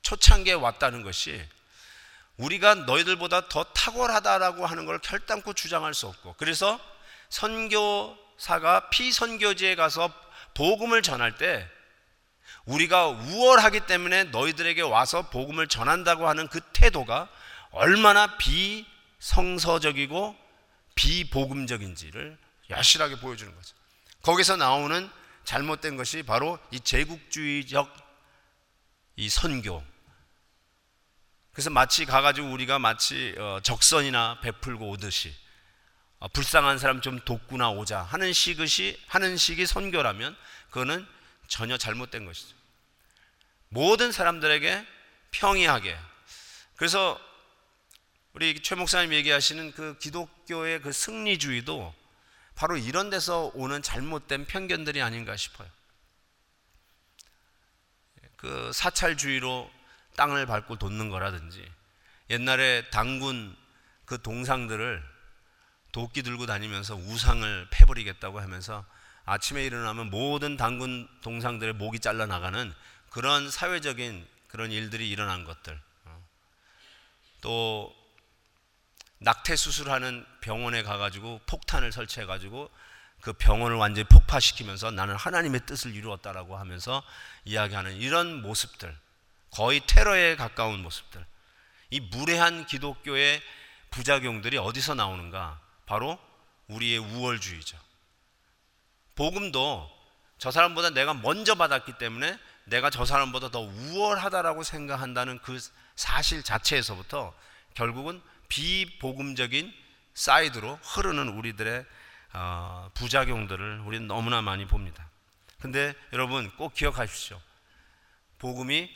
초창기에 0.02 0.54
왔다는 0.54 1.04
것이 1.04 1.41
우리가 2.38 2.76
너희들보다 2.76 3.47
더 3.47 3.63
탁월하다라고 3.63 4.65
하는 4.65 4.86
걸 4.86 5.00
결단코 5.00 5.54
주장할 5.54 5.93
수 5.93 6.08
없고 6.08 6.36
그래서 6.38 6.80
선교사가 7.30 8.89
피선교지에 8.89 9.76
가서 9.76 10.12
복음을 10.54 11.02
전할 11.02 11.38
때 11.38 11.67
우리가 12.65 13.08
우월하기 13.08 13.82
때문에 13.82 14.26
너희들에게 14.26 14.82
와서 14.82 15.30
복음을 15.30 15.67
전한다고 15.67 16.28
하는 16.28 16.47
그 16.47 16.60
태도가 16.74 17.30
얼마나 17.71 18.38
비 18.38 18.86
성서적이고 19.22 20.36
비복음적인지를 20.96 22.38
여실하게 22.70 23.20
보여주는 23.20 23.54
거죠. 23.56 23.76
거기서 24.24 24.58
나오는 24.58 25.10
잘못된 25.46 25.96
것이 25.96 26.24
바로 26.24 26.60
이 26.72 26.80
제국주의적 26.80 27.96
이 29.16 29.30
선교. 29.30 29.84
그래서 31.54 31.70
마치 31.70 32.06
가가지고 32.06 32.50
우리가 32.50 32.80
마치 32.80 33.36
어, 33.38 33.60
적선이나 33.62 34.40
베풀고 34.42 34.90
오듯이 34.90 35.34
어, 36.20 36.28
불쌍한 36.30 36.80
사람 36.80 37.02
좀 37.02 37.20
돕구나 37.20 37.70
오자 37.72 38.02
하는 38.02 38.34
식이 38.34 39.00
하는 39.08 39.38
식이 39.38 39.66
선교라면 39.66 40.36
그거는 40.70 41.06
전혀 41.48 41.78
잘못된 41.78 42.26
것이죠. 42.26 42.56
모든 43.70 44.12
사람들에게 44.12 44.86
평이하게. 45.32 45.98
그래서 46.76 47.20
우리 48.34 48.62
최 48.62 48.76
목사님 48.76 49.13
얘기하시는 49.13 49.74
그 49.74 49.98
기독교의 49.98 50.82
그 50.82 50.94
승리주의도 50.94 51.94
바로 52.56 52.78
이런 52.78 53.10
데서 53.10 53.52
오는 53.54 53.82
잘못된 53.82 54.46
편견들이 54.46 55.02
아닌가 55.02 55.36
싶어요. 55.36 55.67
그 58.38 58.72
사찰주의로 58.74 59.70
땅을 60.15 60.46
밟고 60.46 60.78
돋는 60.78 61.10
거라든지 61.10 61.63
옛날에 62.30 62.89
당군 62.89 63.56
그 64.06 64.22
동상들을 64.22 65.04
도끼 65.91 66.24
들고 66.24 66.46
다니면서 66.46 66.96
우상을 66.96 67.67
패버리겠다고 67.70 68.39
하면서 68.39 68.86
아침에 69.26 69.65
일어나면 69.65 70.10
모든 70.10 70.56
당군 70.56 71.08
동상들의 71.22 71.74
목이 71.74 72.00
잘라 72.00 72.26
나가는 72.26 72.74
그런 73.10 73.52
사회적인 73.52 74.26
그런 74.48 74.72
일들이 74.72 75.10
일어난 75.10 75.44
것들. 75.44 75.80
어. 76.06 76.28
또 77.41 78.01
낙태 79.24 79.56
수술하는 79.56 80.26
병원에 80.42 80.82
가가지고 80.82 81.42
폭탄을 81.46 81.92
설치해가지고 81.92 82.72
그 83.22 83.34
병원을 83.34 83.78
완전히 83.78 84.08
폭파시키면서 84.08 84.90
나는 84.90 85.16
하나님의 85.16 85.62
뜻을 85.68 85.96
이루었다라고 85.96 86.58
하면서 86.58 87.04
이야기하는 87.46 87.98
이런 87.98 88.42
모습들, 88.42 88.98
거의 89.52 89.80
테러에 89.86 90.36
가까운 90.38 90.82
모습들. 90.82 91.24
이 91.92 92.00
무례한 92.00 92.66
기독교의 92.66 93.42
부작용들이 93.92 94.58
어디서 94.58 94.96
나오는가? 94.96 95.60
바로 95.86 96.18
우리의 96.68 96.98
우월주의죠. 96.98 97.78
복음도 99.14 99.88
저 100.40 100.50
사람보다 100.50 100.92
내가 100.92 101.14
먼저 101.14 101.54
받았기 101.54 102.00
때문에 102.00 102.40
내가 102.64 102.90
저 102.90 103.06
사람보다 103.06 103.50
더 103.52 103.60
우월하다라고 103.60 104.64
생각한다는 104.64 105.38
그 105.40 105.60
사실 105.96 106.42
자체에서부터 106.42 107.36
결국은 107.76 108.20
비복음적인 108.52 109.74
사이드로 110.14 110.78
흐르는 110.84 111.30
우리들의 111.30 111.86
어, 112.34 112.92
부작용들을 112.94 113.80
우리는 113.86 114.08
너무나 114.08 114.42
많이 114.42 114.66
봅니다. 114.66 115.10
근데 115.62 115.94
여러분 116.12 116.50
꼭 116.58 116.74
기억하십시오. 116.74 117.40
복음이 118.40 118.90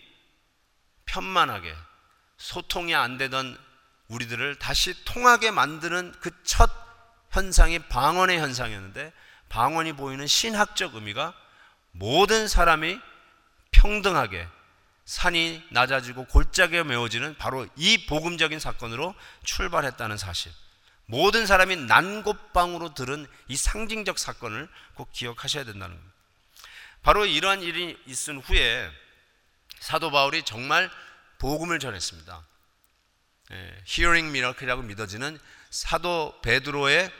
편만하게 1.05 1.73
소통이 2.37 2.93
안 2.95 3.17
되던 3.17 3.57
우리들을 4.09 4.55
다시 4.59 5.05
통하게 5.05 5.51
만드는 5.51 6.11
그 6.19 6.31
첫 6.43 6.69
현상이 7.35 7.79
방언의 7.79 8.39
현상이었는데 8.39 9.11
방언이 9.49 9.93
보이는 9.93 10.25
신학적 10.25 10.95
의미가 10.95 11.33
모든 11.91 12.47
사람이 12.47 12.97
평등하게 13.71 14.47
산이 15.05 15.61
낮아지고 15.69 16.25
골짜기에 16.25 16.83
메워지는 16.83 17.37
바로 17.37 17.67
이 17.75 18.05
복음적인 18.07 18.59
사건으로 18.59 19.13
출발했다는 19.43 20.17
사실. 20.17 20.51
모든 21.05 21.45
사람이 21.45 21.75
난곳방으로 21.75 22.95
들은 22.95 23.27
이 23.47 23.55
상징적 23.55 24.17
사건을 24.17 24.67
꼭 24.95 25.11
기억하셔야 25.11 25.63
된다는 25.63 25.95
겁니다. 25.95 26.15
바로 27.03 27.27
이러한 27.27 27.61
일이 27.61 27.95
있은 28.07 28.39
후에 28.39 28.89
사도 29.79 30.09
바울이 30.09 30.41
정말 30.41 30.89
복음을 31.37 31.77
전했습니다. 31.77 32.43
예, 33.51 33.83
hearing 33.87 34.29
miracle이라고 34.35 34.81
믿어지는 34.81 35.39
사도 35.69 36.39
베드로의 36.41 37.11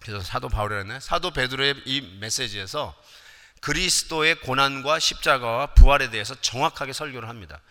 그래서 0.00 0.20
사도 0.20 0.50
바울이라는 0.50 1.00
사도 1.00 1.30
베드로의 1.30 1.82
이 1.86 2.02
메시지에서 2.20 2.94
그리스도의 3.64 4.40
고난과 4.40 4.98
십자가와 4.98 5.68
부활에 5.68 6.10
대해서 6.10 6.34
정확하게 6.34 6.92
설교를 6.92 7.30
합니다. 7.30 7.62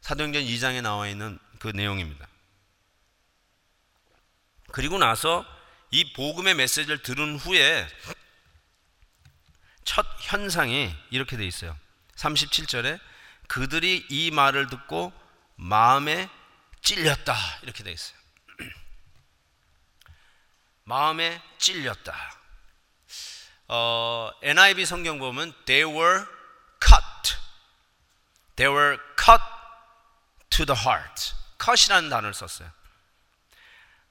사도행전 0.00 0.42
2장에 0.42 0.82
나와 0.82 1.06
있는 1.06 1.38
그 1.60 1.68
내용입니다. 1.68 2.26
그리고 4.72 4.98
나서 4.98 5.46
이 5.92 6.12
복음의 6.12 6.54
메시지를 6.54 7.04
들은 7.04 7.36
후에 7.36 7.86
첫 9.84 10.04
현상이 10.18 10.92
이렇게 11.10 11.36
돼 11.36 11.46
있어요. 11.46 11.78
37절에 12.16 12.98
그들이 13.46 14.06
이 14.10 14.32
말을 14.32 14.66
듣고 14.66 15.12
마음에 15.54 16.28
찔렸다 16.82 17.36
이렇게 17.62 17.84
돼 17.84 17.92
있어요. 17.92 18.18
마음에 20.82 21.40
찔렸다. 21.58 22.37
어, 23.68 24.30
NIV 24.42 24.86
성경 24.86 25.18
보면 25.18 25.52
they 25.66 25.84
were 25.84 26.24
cut. 26.80 27.36
They 28.56 28.74
were 28.74 28.98
cut 29.16 29.42
to 30.50 30.64
the 30.64 30.78
heart. 30.80 31.34
cut이라는 31.62 32.08
단어를 32.08 32.32
썼어요. 32.32 32.70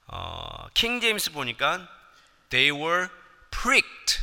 어, 0.08 0.68
킹 0.74 1.02
제임스 1.02 1.32
보니까 1.32 1.88
they 2.50 2.72
were 2.72 3.10
pricked 3.52 4.22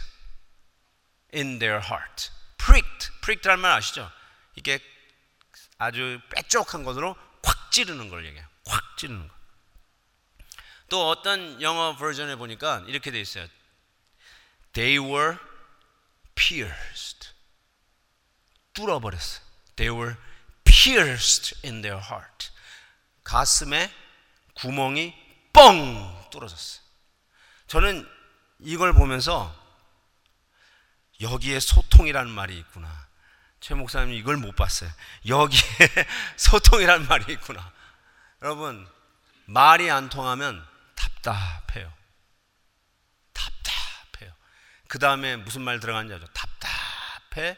in 1.35 1.59
their 1.59 1.85
heart. 1.85 2.31
pricked. 2.57 3.11
pricked라는 3.21 3.61
말 3.61 3.73
아시죠? 3.73 4.11
이게 4.55 4.79
아주 5.79 6.21
빼쪽한 6.31 6.85
것으로 6.85 7.17
콱 7.43 7.73
찌르는 7.73 8.09
걸 8.09 8.25
얘기해요. 8.25 8.47
콱 8.65 8.97
찌르는 8.97 9.27
거. 9.27 9.35
또 10.89 11.09
어떤 11.09 11.61
영어 11.61 11.97
버전에 11.97 12.37
보니까 12.37 12.85
이렇게 12.87 13.11
돼 13.11 13.21
있어요. 13.21 13.49
They 14.75 14.99
were 14.99 15.39
pierced. 16.35 17.31
뚫어버렸어요. 18.75 19.41
They 19.77 19.97
were 19.97 20.17
pierced 20.65 21.57
in 21.65 21.83
their 21.83 22.01
heart. 22.01 22.51
가슴에 23.23 23.91
구멍이 24.55 25.15
뻥 25.53 26.31
뚫어졌어요. 26.31 26.83
저는 27.67 28.09
이걸 28.61 28.93
보면서 28.93 29.55
여기에 31.21 31.61
소통이라는 31.61 32.31
말이 32.31 32.59
있구나. 32.59 33.07
최 33.61 33.75
목사님 33.75 34.13
이걸 34.15 34.37
못 34.37 34.55
봤어요. 34.55 34.91
여기에 35.27 35.61
소통이라는 36.37 37.07
말이 37.09 37.33
있구나. 37.33 37.73
여러분, 38.43 38.87
말이 39.47 39.91
안 39.91 40.09
통하면 40.11 40.67
답답해요. 40.95 41.93
그 44.89 44.99
다음에 44.99 45.37
무슨 45.37 45.63
말 45.63 45.75
알죠? 45.75 46.27
답답해 46.33 47.57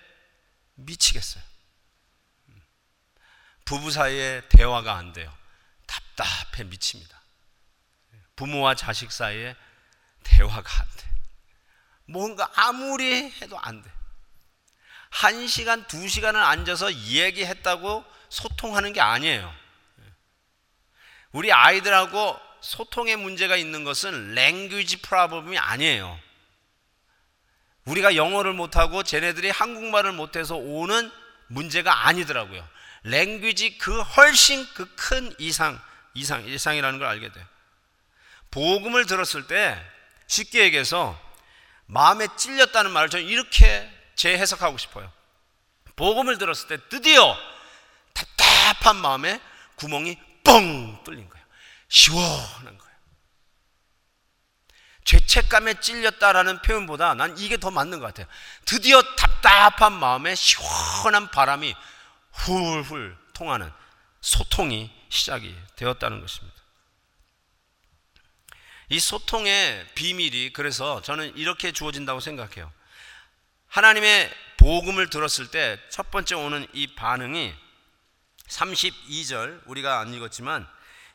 미치겠어요. 0.75 1.43
부부 3.65 3.91
사이에 3.91 4.43
대화가 4.49 4.97
안 4.97 5.13
돼요. 5.13 5.33
답답해 5.87 6.65
미칩니다. 6.65 7.21
부모와 8.37 8.75
자식 8.75 9.11
사이에 9.11 9.57
대화가 10.23 10.81
안 10.81 10.87
돼. 10.97 11.11
뭔가 12.07 12.51
아무리 12.55 13.31
해도 13.41 13.59
안 13.59 13.83
돼. 13.83 13.91
한 15.11 15.47
시간, 15.47 15.87
두 15.87 16.07
시간을 16.07 16.41
앉아서 16.41 16.93
얘기했다고 16.95 18.05
소통하는 18.29 18.93
게 18.93 19.01
아니에요. 19.01 19.53
우리 21.33 21.53
아이들하고 21.53 22.39
소통의 22.61 23.17
문제가 23.17 23.57
있는 23.57 23.85
것은 23.85 24.35
랭귀지 24.35 25.03
프라블럼이 25.03 25.59
아니에요. 25.59 26.21
우리가 27.87 28.17
영어를 28.17 28.53
못하고 28.53 29.03
쟤네들이 29.03 29.51
한국말을 29.51 30.13
못해서 30.13 30.57
오는 30.57 31.11
문제가 31.49 32.07
아니더라고요. 32.07 32.67
랭귀지 33.05 33.79
그 33.79 34.01
훨씬 34.01 34.67
그 34.75 34.87
큰 34.97 35.33
이상, 35.39 35.81
이상, 36.15 36.47
이상이라는 36.47 36.99
걸 36.99 37.07
알게 37.09 37.31
돼요. 37.33 37.45
복음을 38.51 39.07
들었을 39.07 39.47
때 39.47 39.81
쉽게 40.27 40.63
얘기해서 40.65 41.19
마음에 41.87 42.27
찔렸다는 42.37 42.91
말을 42.91 43.09
저는 43.09 43.25
이렇게 43.27 43.89
재해석하고 44.17 44.77
싶어요. 44.79 45.13
복음을 45.95 46.39
들었을 46.39 46.67
때 46.69 46.79
드디어 46.89 47.37
답답한 48.13 48.97
마음에 48.97 49.41
구멍이 49.77 50.19
뻥 50.43 51.05
뚫린 51.05 51.29
거예요. 51.29 51.47
시원한 51.89 52.79
거예요. 52.79 52.86
죄책감에 55.07 55.81
찔렸다라는 55.81 56.61
표현보다 56.63 57.15
난 57.15 57.39
이게 57.39 57.57
더 57.57 57.71
맞는 57.71 58.01
것 58.01 58.07
같아요. 58.07 58.27
드디어 58.65 59.01
답답한 59.17 59.93
마음에 59.93 60.35
시원한 60.35 61.31
바람이 61.31 61.75
훌훌 62.33 63.17
통하는 63.33 63.73
소통이 64.21 64.91
시작이 65.09 65.57
되었다는 65.77 66.21
것입니다. 66.21 66.57
이 68.89 69.01
소통의 69.01 69.87
비밀이 69.95 70.53
그래서 70.53 71.01
저는 71.03 71.37
이렇게 71.37 71.73
주어진다고 71.73 72.21
생각해요. 72.21 72.73
하나님의 73.69 74.33
복음을 74.59 75.09
들었을 75.11 75.51
때 75.51 75.79
첫 75.91 76.11
번째 76.11 76.35
오는 76.35 76.67
이 76.73 76.89
반응이 76.95 77.55
32절 78.49 79.63
우리가 79.67 80.01
안 80.01 80.13
읽었지만 80.13 80.67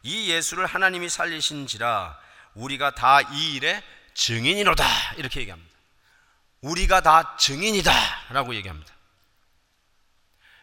이 0.04 0.30
예수를 0.32 0.66
하나님이 0.66 1.10
살리신지라 1.10 2.20
우리가 2.56 2.92
다 2.92 3.22
이 3.22 3.56
일의 3.56 3.82
증인이로다 4.14 5.14
이렇게 5.16 5.42
얘기합니다. 5.42 5.72
우리가 6.62 7.02
다 7.02 7.36
증인이다 7.38 7.92
라고 8.30 8.54
얘기합니다. 8.56 8.94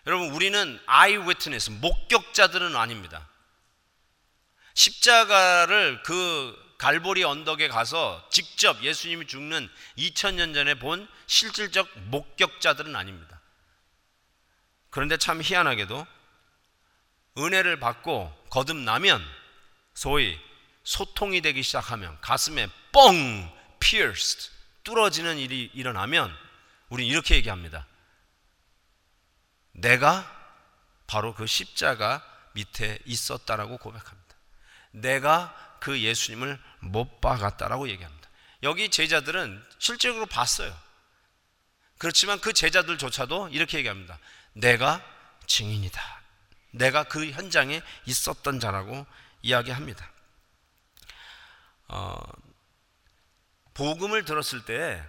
여러분 0.07 0.31
우리는 0.31 0.81
아이 0.87 1.16
위트니스 1.16 1.70
목격자들은 1.70 2.77
아닙니다. 2.77 3.29
십자가를 4.74 6.03
그 6.05 6.57
갈보리 6.79 7.24
언덕에 7.24 7.66
가서 7.68 8.24
직접 8.31 8.81
예수님이 8.83 9.27
죽는 9.27 9.68
2000년 9.98 10.55
전에 10.55 10.74
본 10.77 11.09
실질적 11.27 11.88
목격자들은 12.11 12.94
아닙니다. 12.94 13.40
그런데 14.90 15.16
참 15.16 15.42
희한하게도 15.42 16.07
은혜를 17.38 17.81
받고 17.81 18.33
거듭나면 18.51 19.24
소위 19.94 20.38
소통이 20.88 21.42
되기 21.42 21.62
시작하면 21.62 22.18
가슴에 22.22 22.66
뻥 22.92 23.53
pierced 23.79 24.51
뚫어지는 24.85 25.37
일이 25.37 25.70
일어나면 25.74 26.35
우리는 26.88 27.11
이렇게 27.12 27.35
얘기합니다. 27.35 27.87
내가 29.72 30.27
바로 31.07 31.35
그 31.35 31.46
십자가 31.46 32.24
밑에 32.55 32.98
있었다라고 33.05 33.77
고백합니다. 33.77 34.35
내가 34.92 35.77
그 35.79 36.01
예수님을 36.01 36.59
못 36.81 37.20
박았다라고 37.20 37.90
얘기합니다. 37.90 38.27
여기 38.62 38.88
제자들은 38.88 39.62
실제로 39.79 40.24
봤어요. 40.24 40.74
그렇지만 41.98 42.40
그 42.40 42.55
제자들조차도 42.55 43.51
이렇게 43.51 43.77
얘기합니다. 43.77 44.18
내가 44.55 45.05
증인이다. 45.46 46.01
내가 46.70 47.05
그 47.05 47.31
현장에 47.31 47.83
있었던 48.07 48.59
자라고 48.59 49.07
이야기합니다. 49.42 50.11
어, 51.88 52.18
복음을 53.74 54.24
들었을 54.24 54.64
때 54.64 55.03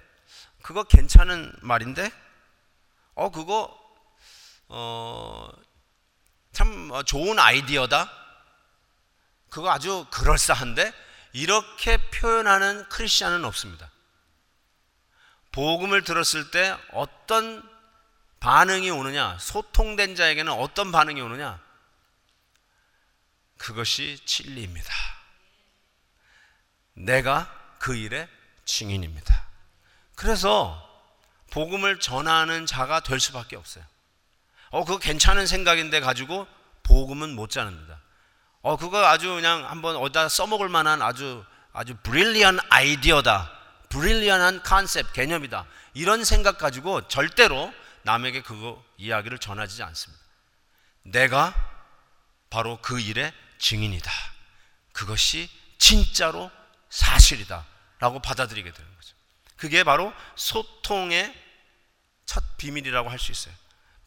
그거 0.61 0.83
괜찮은 0.83 1.53
말인데, 1.61 2.11
어 3.15 3.31
그거 3.31 3.77
어, 4.67 5.49
참 6.51 6.91
좋은 7.05 7.39
아이디어다. 7.39 8.11
그거 9.49 9.71
아주 9.71 10.05
그럴싸한데 10.11 10.93
이렇게 11.33 11.97
표현하는 12.11 12.87
크리스천은 12.89 13.45
없습니다. 13.45 13.91
복음을 15.51 16.03
들었을 16.03 16.51
때 16.51 16.77
어떤 16.91 17.67
반응이 18.39 18.89
오느냐, 18.91 19.37
소통된 19.39 20.15
자에게는 20.15 20.53
어떤 20.53 20.91
반응이 20.91 21.19
오느냐, 21.19 21.59
그것이 23.57 24.23
진리입니다. 24.25 24.93
내가 26.99 27.51
그 27.79 27.95
일의 27.95 28.27
증인입니다. 28.65 29.45
그래서 30.15 30.85
복음을 31.51 31.99
전하는 31.99 32.65
자가 32.65 32.99
될 32.99 33.19
수밖에 33.19 33.55
없어요. 33.55 33.83
어, 34.69 34.85
그거 34.85 34.99
괜찮은 34.99 35.47
생각인데 35.47 35.99
가지고 36.01 36.45
복음은 36.83 37.35
못 37.35 37.49
자릅니다. 37.49 37.99
어, 38.62 38.77
그거 38.77 39.03
아주 39.05 39.33
그냥 39.33 39.65
한번 39.69 39.95
어디다 39.95 40.29
써먹을 40.29 40.69
만한 40.69 41.01
아주 41.01 41.43
아주 41.71 41.95
브릴리언 42.03 42.59
아이디어다. 42.69 43.57
브릴리언한 43.89 44.63
컨셉, 44.63 45.13
개념이다. 45.13 45.65
이런 45.93 46.23
생각 46.23 46.57
가지고 46.57 47.07
절대로 47.07 47.73
남에게 48.03 48.41
그거 48.41 48.83
이야기를 48.97 49.39
전하지 49.39 49.81
않습니다. 49.83 50.23
내가 51.03 51.53
바로 52.49 52.79
그 52.81 52.99
일의 52.99 53.33
증인이다. 53.57 54.12
그것이 54.91 55.49
진짜로 55.77 56.51
사실이다. 56.89 57.65
라고 57.99 58.19
받아들이게 58.21 58.71
되는 58.71 58.95
거죠. 58.95 59.15
그게 59.58 59.84
바로 59.84 60.13
소통의 60.36 61.36
첫 62.25 62.43
비밀이라고 62.58 63.10
할 63.10 63.19
수 63.19 63.32
있어요. 63.32 63.54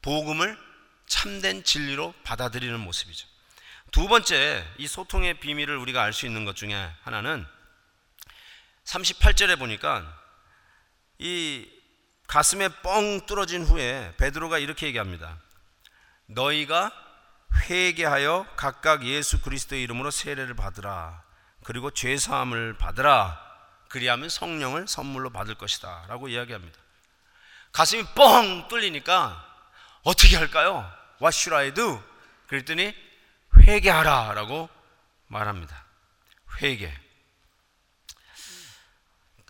복음을 0.01 0.59
참된 1.07 1.63
진리로 1.63 2.15
받아들이는 2.25 2.81
모습이죠. 2.81 3.29
두 3.91 4.09
번째, 4.09 4.67
이 4.79 4.87
소통의 4.89 5.41
비밀을 5.41 5.77
우리가 5.77 6.03
알 6.03 6.13
수 6.13 6.25
있는 6.27 6.45
것 6.45 6.57
중에 6.57 6.91
하나는 7.03 7.47
38절에 8.85 9.59
보니까 9.59 10.19
이 11.19 11.69
가슴에 12.27 12.69
뻥 12.83 13.27
뚫어진 13.27 13.63
후에 13.65 14.15
베드로가 14.17 14.59
이렇게 14.59 14.87
얘기합니다. 14.87 15.39
너희가 16.27 16.91
회개하여 17.69 18.55
각각 18.57 19.05
예수 19.05 19.43
그리스도의 19.43 19.83
이름으로 19.83 20.11
세례를 20.11 20.55
받으라. 20.55 21.23
그리고 21.65 21.91
죄 21.91 22.17
사함을 22.17 22.77
받으라. 22.79 23.41
그리하면 23.89 24.29
성령을 24.29 24.89
선물로 24.89 25.31
받을 25.31 25.55
것이다라고 25.55 26.29
이야기합니다. 26.29 26.79
가슴이 27.73 28.05
뻥 28.15 28.69
뚫리니까 28.69 29.49
어떻게 30.03 30.37
할까요? 30.37 30.91
What 31.21 31.37
should 31.37 31.55
I 31.55 31.75
do? 31.75 32.03
그랬더니 32.47 32.95
회개하라 33.59 34.33
라고 34.35 34.69
말합니다. 35.27 35.85
회개. 36.61 36.93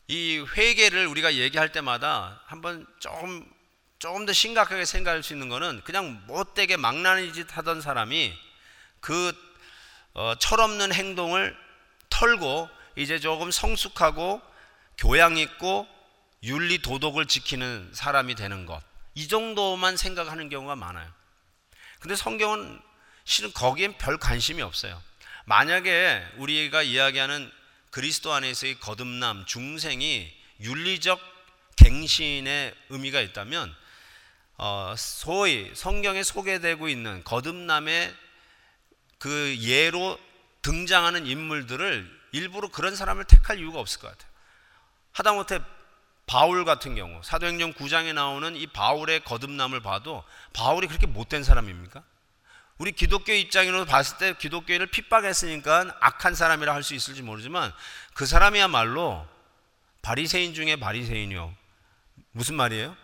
이 0.08 0.44
회개를 0.56 1.06
우리가 1.06 1.34
얘기할 1.34 1.72
때마다 1.72 2.42
한번 2.46 2.86
조금 2.98 3.48
조금 3.98 4.26
더 4.26 4.32
심각하게 4.32 4.84
생각할 4.84 5.22
수 5.22 5.32
있는 5.32 5.48
거는 5.48 5.82
그냥 5.84 6.24
못되게 6.26 6.76
망나니 6.76 7.32
짓 7.32 7.56
하던 7.56 7.80
사람이 7.80 8.36
그 9.00 9.32
어, 10.14 10.34
철없는 10.38 10.92
행동을 10.92 11.56
털고 12.22 12.68
이제 12.94 13.18
조금 13.18 13.50
성숙하고 13.50 14.40
교양 14.96 15.36
있고 15.36 15.88
윤리 16.44 16.78
도덕을 16.78 17.26
지키는 17.26 17.90
사람이 17.92 18.36
되는 18.36 18.64
것. 18.64 18.80
이 19.16 19.26
정도만 19.26 19.96
생각하는 19.96 20.48
경우가 20.48 20.76
많아요. 20.76 21.10
근데 21.98 22.14
성경은 22.14 22.80
실은 23.24 23.52
거기엔 23.52 23.98
별 23.98 24.18
관심이 24.18 24.62
없어요. 24.62 25.02
만약에 25.46 26.24
우리가 26.36 26.82
이야기하는 26.82 27.50
그리스도 27.90 28.32
안에서의 28.32 28.78
거듭남, 28.78 29.44
중생이 29.46 30.32
윤리적 30.60 31.20
갱신의 31.74 32.74
의미가 32.90 33.20
있다면 33.20 33.74
어, 34.58 34.94
소위 34.96 35.72
성경에 35.74 36.22
소개되고 36.22 36.88
있는 36.88 37.24
거듭남의 37.24 38.14
그 39.18 39.56
예로 39.60 40.20
등장하는 40.62 41.26
인물들을 41.26 42.22
일부러 42.32 42.68
그런 42.68 42.96
사람을 42.96 43.24
택할 43.24 43.58
이유가 43.58 43.78
없을 43.80 44.00
것 44.00 44.10
같아요. 44.10 44.30
하다못해 45.12 45.60
바울 46.26 46.64
같은 46.64 46.94
경우 46.94 47.20
사도행전 47.22 47.74
9장에 47.74 48.14
나오는 48.14 48.56
이 48.56 48.66
바울의 48.68 49.24
거듭남을 49.24 49.82
봐도 49.82 50.24
바울이 50.52 50.86
그렇게 50.86 51.06
못된 51.06 51.42
사람입니까? 51.42 52.02
우리 52.78 52.92
기독교 52.92 53.32
입장으로 53.32 53.84
봤을 53.84 54.18
때 54.18 54.34
기독교를 54.34 54.86
핍박했으니까 54.86 55.96
악한 56.00 56.34
사람이라 56.34 56.74
할 56.74 56.82
수 56.82 56.94
있을지 56.94 57.22
모르지만 57.22 57.72
그 58.14 58.24
사람이야말로 58.24 59.28
바리새인 60.00 60.54
중에 60.54 60.76
바리새인이요. 60.76 61.54
무슨 62.32 62.54
말이에요? 62.54 62.96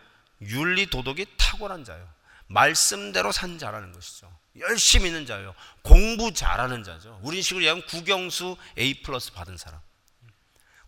윤리 0.43 0.87
도덕이 0.87 1.27
탁월한 1.37 1.85
자요. 1.85 2.09
말씀대로 2.47 3.31
산 3.31 3.59
자라는 3.59 3.93
것이죠. 3.93 4.33
열심히 4.61 5.09
있는 5.09 5.27
자요. 5.27 5.55
공부 5.83 6.33
잘하는 6.33 6.85
자죠. 6.85 7.19
우리 7.23 7.43
식으로 7.43 7.63
얘기하면 7.63 7.87
국영수 7.87 8.57
A 8.79 9.03
플러스 9.03 9.33
받은 9.33 9.57
사람. 9.57 9.81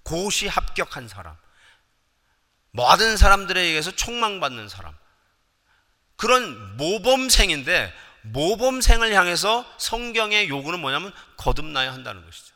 고시 0.03 0.49
합격한 0.49 1.09
사람. 1.09 1.37
모든 2.73 3.17
사람들에 3.17 3.61
의해서 3.61 3.91
총망받는 3.91 4.69
사람. 4.69 4.97
그런 6.17 6.77
모범생인데 6.77 7.95
모범생을 8.23 9.15
향해서 9.15 9.65
성경의 9.79 10.49
요구는 10.49 10.81
뭐냐면 10.81 11.13
거듭나야 11.37 11.93
한다는 11.93 12.25
것이죠. 12.25 12.55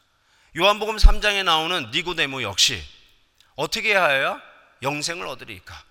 요한복음 0.57 0.97
3장에 0.97 1.43
나오는 1.43 1.91
니고데모 1.91 2.43
역시 2.43 2.83
어떻게 3.57 3.91
해야 3.91 4.41
영생을 4.83 5.27
얻으리까? 5.27 5.85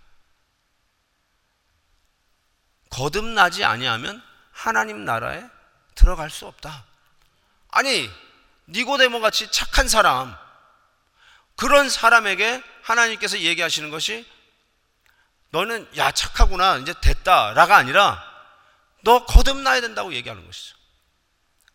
거듭나지 2.90 3.64
아니하면 3.64 4.22
하나님 4.54 5.04
나라에 5.04 5.44
들어갈 5.96 6.30
수 6.30 6.46
없다. 6.46 6.86
아니 7.72 8.10
니고데모 8.70 9.20
같이 9.20 9.52
착한 9.52 9.90
사람 9.90 10.36
그런 11.56 11.90
사람에게 11.90 12.64
하나님께서 12.84 13.40
얘기하시는 13.40 13.90
것이 13.90 14.26
너는 15.50 15.88
야 15.98 16.12
착하구나 16.12 16.78
이제 16.78 16.94
됐다 17.02 17.54
라가 17.54 17.76
아니라 17.76 18.24
너 19.02 19.26
거듭나야 19.26 19.82
된다고 19.82 20.14
얘기하는 20.14 20.46
것이죠. 20.46 20.76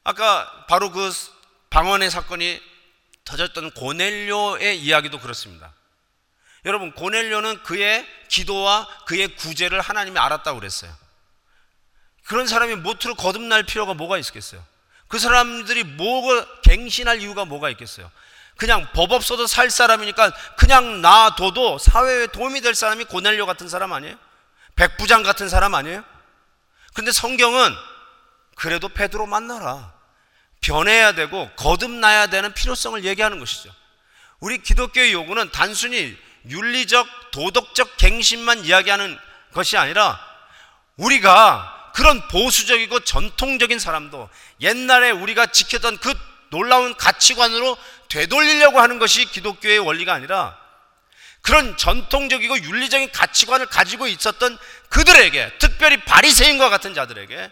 아까 0.03 0.67
바로 0.67 0.91
그 0.91 1.13
방언의 1.71 2.11
사건이 2.11 2.61
터졌던 3.25 3.73
고넬료의 3.73 4.81
이야기도 4.81 5.21
그렇습니다. 5.21 5.75
여러분 6.65 6.93
고넬료는 6.93 7.63
그의 7.63 8.07
기도와 8.29 8.89
그의 9.05 9.37
구제를 9.37 9.81
하나님이 9.81 10.19
알았다고 10.19 10.59
그랬어요. 10.59 10.93
그런 12.29 12.47
사람이 12.47 12.77
모트로 12.77 13.15
거듭날 13.15 13.63
필요가 13.63 13.95
뭐가 13.95 14.19
있겠어요? 14.19 14.63
그 15.09 15.19
사람들이 15.19 15.83
뭐가 15.83 16.61
갱신할 16.63 17.23
이유가 17.23 17.47
뭐가 17.47 17.71
있겠어요? 17.71 18.11
그냥 18.59 18.87
법 18.93 19.13
없어도 19.13 19.47
살 19.47 19.71
사람이니까 19.71 20.33
그냥 20.59 21.01
놔둬도 21.01 21.79
사회에 21.79 22.27
도움이 22.27 22.61
될 22.61 22.75
사람이 22.75 23.05
고넬료 23.05 23.47
같은 23.47 23.69
사람 23.69 23.95
아니에요? 23.95 24.17
백부장 24.77 25.23
같은 25.23 25.49
사람 25.49 25.75
아니에요? 25.75 26.05
근데 26.93 27.13
성경은 27.13 27.75
그래도 28.57 28.91
베드로 28.91 29.27
만나라. 29.27 29.95
변해야 30.61 31.13
되고 31.13 31.49
거듭나야 31.57 32.27
되는 32.27 32.53
필요성을 32.53 33.05
얘기하는 33.05 33.39
것이죠. 33.39 33.71
우리 34.41 34.59
기독교의 34.59 35.15
요구는 35.15 35.51
단순히 35.51 36.15
윤리적, 36.47 37.31
도덕적 37.31 37.97
갱신만 37.97 38.67
이야기하는 38.67 39.19
것이 39.55 39.79
아니라 39.79 40.21
우리가 40.97 41.78
그런 41.99 42.23
보수적이고 42.29 43.01
전통적인 43.01 43.81
사람도 43.81 44.31
옛날에 44.61 45.11
우리가 45.11 45.47
지켰던 45.47 45.99
그 45.99 46.15
놀라운 46.51 46.95
가치관으로 46.95 47.77
되돌리려고 48.09 48.79
하는 48.79 49.01
것이 49.01 49.25
기독교의 49.25 49.81
원리가 49.81 50.15
아니라 50.15 50.57
그런 51.43 51.77
전통적이고 51.77 52.63
윤리적인 52.63 53.11
가치관을 53.11 53.67
가지고 53.67 54.07
있었던 54.07 54.59
그들에게 54.91 55.59
특별히 55.59 55.97
바리새인과 56.05 56.69
같은 56.69 56.95
자들에게 56.95 57.51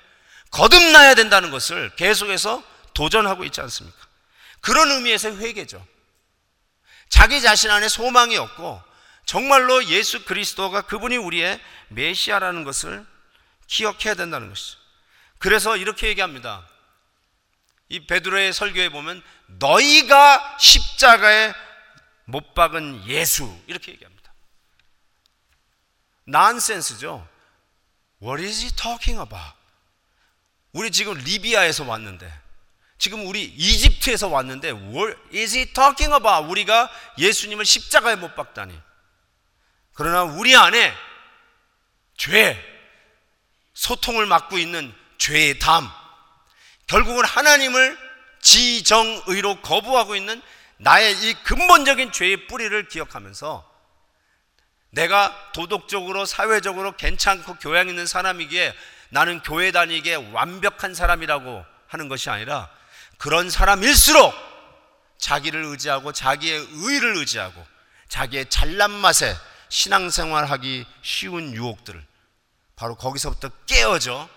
거듭나야 0.52 1.16
된다는 1.16 1.50
것을 1.50 1.90
계속해서 1.96 2.62
도전하고 2.94 3.42
있지 3.46 3.60
않습니까? 3.62 3.98
그런 4.60 4.92
의미에서 4.92 5.30
회개죠. 5.38 5.84
자기 7.08 7.40
자신 7.40 7.72
안에 7.72 7.88
소망이 7.88 8.36
없고 8.36 8.80
정말로 9.24 9.84
예수 9.86 10.24
그리스도가 10.24 10.82
그분이 10.82 11.16
우리의 11.16 11.60
메시아라는 11.88 12.62
것을 12.62 13.04
기억해야 13.66 14.14
된다는 14.14 14.48
것이죠. 14.48 14.78
그래서 15.38 15.76
이렇게 15.76 16.08
얘기합니다. 16.08 16.66
이 17.88 18.06
베드로의 18.06 18.52
설교에 18.52 18.88
보면 18.88 19.22
너희가 19.46 20.56
십자가에 20.58 21.54
못 22.24 22.54
박은 22.54 23.06
예수 23.06 23.56
이렇게 23.66 23.92
얘기합니다. 23.92 24.32
난센스죠. 26.24 27.28
What 28.22 28.44
is 28.44 28.62
he 28.62 28.70
talking 28.72 29.20
about? 29.20 29.54
우리 30.72 30.90
지금 30.90 31.14
리비아에서 31.14 31.84
왔는데 31.84 32.32
지금 32.98 33.26
우리 33.26 33.44
이집트에서 33.44 34.28
왔는데 34.28 34.70
What 34.72 35.16
is 35.34 35.56
he 35.56 35.72
talking 35.72 36.12
about? 36.12 36.50
우리가 36.50 36.90
예수님을 37.18 37.64
십자가에 37.64 38.16
못 38.16 38.34
박다니. 38.34 38.76
그러나 39.94 40.24
우리 40.24 40.56
안에 40.56 40.92
죄, 42.16 42.75
소통을 43.76 44.24
막고 44.24 44.56
있는 44.56 44.92
죄의 45.18 45.58
담, 45.58 45.88
결국은 46.86 47.24
하나님을 47.24 47.96
지정의로 48.40 49.60
거부하고 49.60 50.16
있는 50.16 50.40
나의 50.78 51.12
이 51.22 51.34
근본적인 51.44 52.10
죄의 52.10 52.46
뿌리를 52.46 52.88
기억하면서 52.88 53.70
내가 54.90 55.52
도덕적으로 55.52 56.24
사회적으로 56.24 56.96
괜찮고 56.96 57.56
교양 57.56 57.88
있는 57.88 58.06
사람이기에 58.06 58.74
나는 59.10 59.42
교회 59.42 59.72
다니기에 59.72 60.32
완벽한 60.32 60.94
사람이라고 60.94 61.64
하는 61.86 62.08
것이 62.08 62.30
아니라 62.30 62.70
그런 63.18 63.50
사람일수록 63.50 64.34
자기를 65.18 65.64
의지하고 65.64 66.12
자기의 66.12 66.66
의를 66.70 67.16
의지하고 67.16 67.66
자기의 68.08 68.48
잘난 68.48 68.90
맛에 68.90 69.36
신앙생활하기 69.68 70.86
쉬운 71.02 71.52
유혹들을 71.52 72.02
바로 72.76 72.94
거기서부터 72.94 73.48
깨어져 73.64 74.28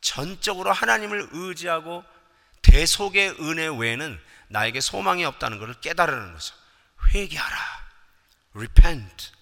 전적으로 0.00 0.72
하나님을 0.72 1.28
의지하고 1.32 2.04
대속의 2.62 3.36
은혜 3.40 3.66
외에는 3.66 4.18
나에게 4.48 4.80
소망이 4.80 5.24
없다는 5.24 5.58
것을 5.58 5.74
깨달으는 5.80 6.32
거죠. 6.32 6.54
회개하라. 7.08 7.58
repent. 8.54 9.32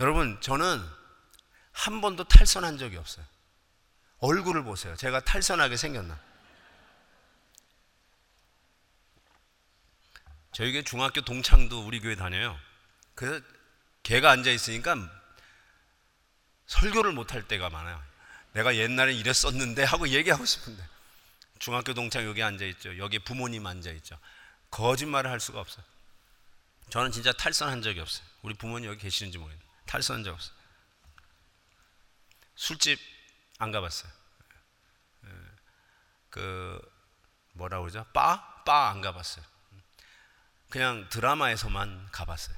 여러분, 0.00 0.38
저는 0.40 0.84
한 1.72 2.00
번도 2.00 2.24
탈선한 2.24 2.78
적이 2.78 2.96
없어요. 2.98 3.24
얼굴을 4.18 4.64
보세요. 4.64 4.96
제가 4.96 5.20
탈선하게 5.20 5.76
생겼나? 5.76 6.18
저희 10.52 10.82
중학교 10.84 11.20
동창도 11.20 11.86
우리 11.86 12.00
교회 12.00 12.16
다녀요. 12.16 12.58
그래서 13.14 13.44
걔가 14.02 14.30
앉아 14.30 14.50
있으니까 14.50 14.96
설교를 16.66 17.12
못할 17.12 17.46
때가 17.46 17.70
많아요. 17.70 18.02
내가 18.52 18.76
옛날에 18.76 19.12
이랬었는데 19.14 19.84
하고 19.84 20.08
얘기하고 20.08 20.44
싶은데 20.44 20.82
중학교 21.58 21.94
동창 21.94 22.24
여기 22.24 22.42
앉아 22.42 22.64
있죠. 22.66 22.96
여기 22.98 23.18
부모님 23.18 23.66
앉아 23.66 23.90
있죠. 23.92 24.18
거짓말을 24.70 25.30
할 25.30 25.40
수가 25.40 25.60
없어요. 25.60 25.84
저는 26.90 27.10
진짜 27.12 27.32
탈선한 27.32 27.82
적이 27.82 28.00
없어요. 28.00 28.26
우리 28.42 28.54
부모님 28.54 28.88
여기 28.90 28.98
계시는지 29.00 29.38
모르겠는데 29.38 29.72
탈선한 29.86 30.24
적 30.24 30.32
없어요. 30.34 30.54
술집 32.54 32.98
안 33.58 33.70
가봤어요. 33.72 34.10
예. 35.24 35.28
그 36.30 36.80
뭐라 37.52 37.80
그러죠? 37.80 38.04
바? 38.12 38.62
바 38.64 38.90
안 38.90 39.00
가봤어요. 39.00 39.44
그냥 40.70 41.08
드라마에서만 41.10 42.08
가봤어요. 42.10 42.56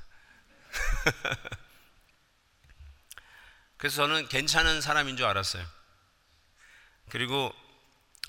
그래서 3.79 3.97
저는 3.97 4.29
괜찮은 4.29 4.81
사람인 4.81 5.17
줄 5.17 5.27
알았어요. 5.27 5.65
그리고 7.09 7.53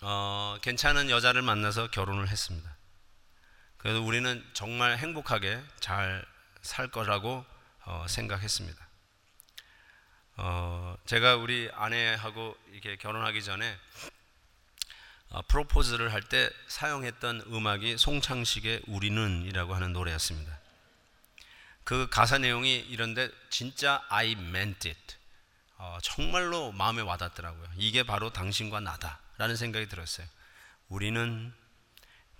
어, 0.01 0.57
괜찮은 0.61 1.09
여자를 1.09 1.41
만나서 1.41 1.91
결혼을 1.91 2.29
했습니다. 2.29 2.77
그래서 3.77 4.01
우리는 4.01 4.45
정말 4.53 4.97
행복하게 4.97 5.61
잘 5.81 6.25
살 6.61 6.89
거라고 6.89 7.45
어, 7.85 8.05
생각했습니다. 8.07 8.87
어, 10.37 10.97
제가 11.05 11.35
우리 11.35 11.69
아내하고 11.73 12.57
이렇게 12.71 12.95
결혼하기 12.95 13.43
전에 13.43 13.77
어, 15.29 15.41
프로포즈를 15.43 16.11
할 16.13 16.23
때 16.23 16.49
사용했던 16.67 17.43
음악이 17.47 17.97
송창식의 17.97 18.83
우리는이라고 18.87 19.73
하는 19.73 19.93
노래였습니다. 19.93 20.59
그 21.83 22.07
가사 22.09 22.37
내용이 22.37 22.77
이런데 22.77 23.29
진짜 23.49 24.03
I 24.09 24.31
meant 24.31 24.87
it. 24.87 25.15
어, 25.79 25.97
정말로 26.03 26.73
마음에 26.73 27.01
와닿더라고요. 27.01 27.65
이게 27.77 28.03
바로 28.03 28.31
당신과 28.31 28.81
나다라는 28.81 29.55
생각이 29.55 29.87
들었어요. 29.87 30.27
우리는 30.89 31.53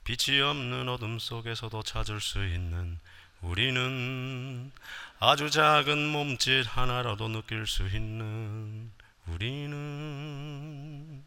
빛이 0.04 0.42
없는 0.42 0.90
어둠 0.90 1.20
속에서도 1.20 1.82
찾을 1.84 2.20
수 2.20 2.46
있는 2.46 3.00
우리는 3.42 4.72
아주 5.20 5.50
작은 5.50 5.98
몸짓 6.10 6.66
하나라도 6.68 7.30
느낄 7.30 7.66
수 7.66 7.88
있는 7.88 8.92
우리는 9.28 11.24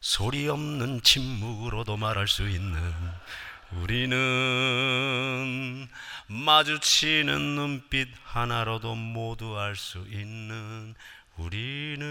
소리 0.00 0.46
없는 0.48 1.00
침묵으로도 1.00 1.96
말할 1.96 2.28
수 2.28 2.46
있는 2.46 2.78
우리는 3.72 4.18
마주치는 6.28 7.40
눈빛 7.56 8.08
하나로도 8.24 8.94
모두 8.94 9.58
알 9.58 9.74
수 9.76 9.98
있는 10.08 10.94
우리는 11.36 12.04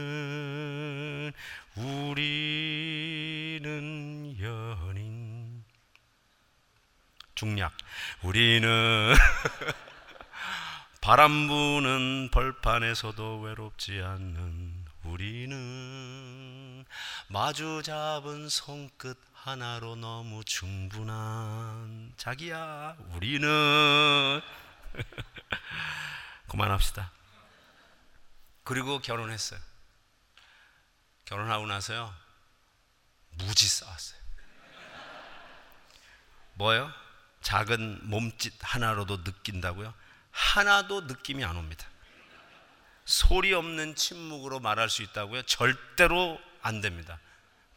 우리는 1.76 3.64
연인. 4.40 5.64
중략. 7.36 7.72
우리는 8.22 9.14
바람 11.02 11.48
부는 11.48 12.30
벌판에서도 12.32 13.40
외롭지 13.42 14.02
않는 14.02 14.86
우리는 15.04 16.86
마주 17.28 17.82
잡은 17.84 18.48
손끝 18.50 19.18
하나로 19.44 19.98
너무 19.98 20.42
충분한 20.46 22.14
자기야 22.16 22.96
우리는 23.10 24.42
그만합시다. 26.48 27.12
그리고 28.64 29.00
결혼했어요. 29.00 29.60
결혼하고 31.26 31.66
나서요 31.68 32.16
무지 33.32 33.68
싸웠어요. 33.68 34.18
뭐요? 36.54 36.90
작은 37.42 38.00
몸짓 38.10 38.54
하나로도 38.62 39.24
느낀다고요? 39.26 39.94
하나도 40.32 41.02
느낌이 41.02 41.44
안 41.44 41.58
옵니다. 41.58 41.86
소리 43.04 43.54
없는 43.54 43.96
침묵으로 43.96 44.62
말할 44.62 44.90
수 44.90 45.04
있다고요? 45.04 45.42
절대로 45.42 46.40
안 46.62 46.80
됩니다. 46.80 47.20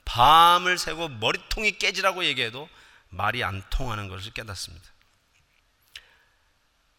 밤을 0.06 0.78
새고 0.78 1.08
머리통이 1.08 1.72
깨지라고 1.78 2.24
얘기해도 2.24 2.70
말이 3.10 3.44
안 3.44 3.62
통하는 3.68 4.08
것을 4.08 4.32
깨닫습니다. 4.32 4.88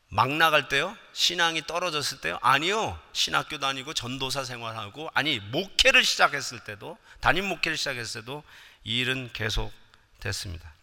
막 0.10 0.30
나갈 0.32 0.70
때요? 0.70 0.95
신앙이 1.14 1.66
떨어졌을 1.68 2.22
때요? 2.22 2.38
아니요. 2.41 3.01
신학교 3.12 3.60
다니고 3.60 3.93
전도사 3.93 4.45
생활하고, 4.45 5.10
아니, 5.14 5.39
목회를 5.39 6.03
시작했을 6.03 6.64
때도, 6.64 6.97
담임 7.20 7.45
목회를 7.45 7.78
시작했을 7.78 8.22
때도 8.22 8.43
이 8.84 8.99
일은 8.99 9.32
계속 9.34 9.74
됐습니다. 10.20 10.74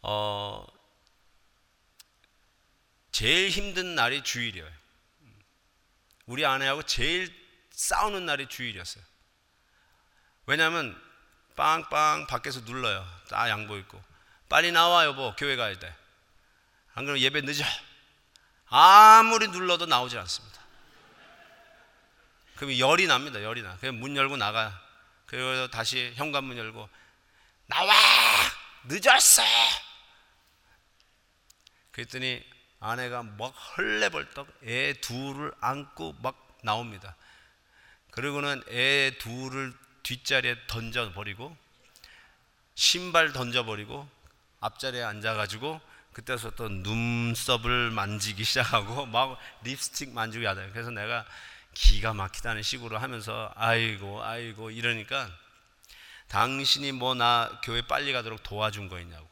어, 0.00 0.66
제일 3.10 3.50
힘든 3.50 3.94
날이 3.94 4.22
주일이에요. 4.22 4.66
우리 6.26 6.46
아내하고 6.46 6.84
제일 6.84 7.30
싸우는 7.72 8.24
날이 8.24 8.46
주일이었어요. 8.46 9.04
왜냐하면 10.46 11.00
빵빵 11.56 12.26
밖에서 12.26 12.60
눌러요. 12.60 13.06
다 13.28 13.48
양보 13.48 13.76
있고 13.78 14.02
빨리 14.48 14.72
나와 14.72 15.04
여보 15.04 15.34
교회 15.36 15.56
가야 15.56 15.78
돼. 15.78 15.94
안 16.94 17.04
그러면 17.04 17.22
예배 17.22 17.42
늦어. 17.42 17.64
아무리 18.66 19.48
눌러도 19.48 19.86
나오지 19.86 20.18
않습니다. 20.18 20.60
그럼 22.56 22.78
열이 22.78 23.06
납니다. 23.06 23.42
열이 23.42 23.62
나. 23.62 23.76
그냥 23.78 23.98
문 23.98 24.16
열고 24.16 24.36
나가. 24.36 24.80
그리고 25.26 25.68
다시 25.68 26.12
현관문 26.16 26.58
열고 26.58 26.88
나와 27.66 27.94
늦었어. 28.84 29.42
그랬더니 31.92 32.44
아내가 32.80 33.22
막 33.22 33.48
헐레벌떡 33.50 34.48
애 34.64 34.94
둘을 35.00 35.52
안고 35.60 36.16
막 36.22 36.58
나옵니다. 36.62 37.16
그리고는 38.10 38.62
애 38.68 39.16
둘을 39.18 39.72
뒷자리에 40.02 40.56
던져버리고 40.66 41.56
신발 42.74 43.32
던져버리고 43.32 44.08
앞자리에 44.60 45.02
앉아가지고 45.02 45.80
그때서부터 46.12 46.68
눈썹을 46.68 47.90
만지기 47.90 48.44
시작하고 48.44 49.06
막 49.12 49.38
립스틱 49.64 50.12
만지고 50.12 50.44
야다. 50.44 50.70
그래서 50.72 50.90
내가 50.90 51.24
기가 51.74 52.12
막히다는 52.12 52.62
식으로 52.62 52.98
하면서 52.98 53.50
아이고 53.56 54.22
아이고 54.22 54.70
이러니까 54.70 55.30
당신이 56.28 56.92
뭐 56.92 57.14
나 57.14 57.60
교회 57.62 57.82
빨리 57.82 58.12
가도록 58.12 58.42
도와준 58.42 58.88
거 58.88 58.98
있냐고. 59.00 59.28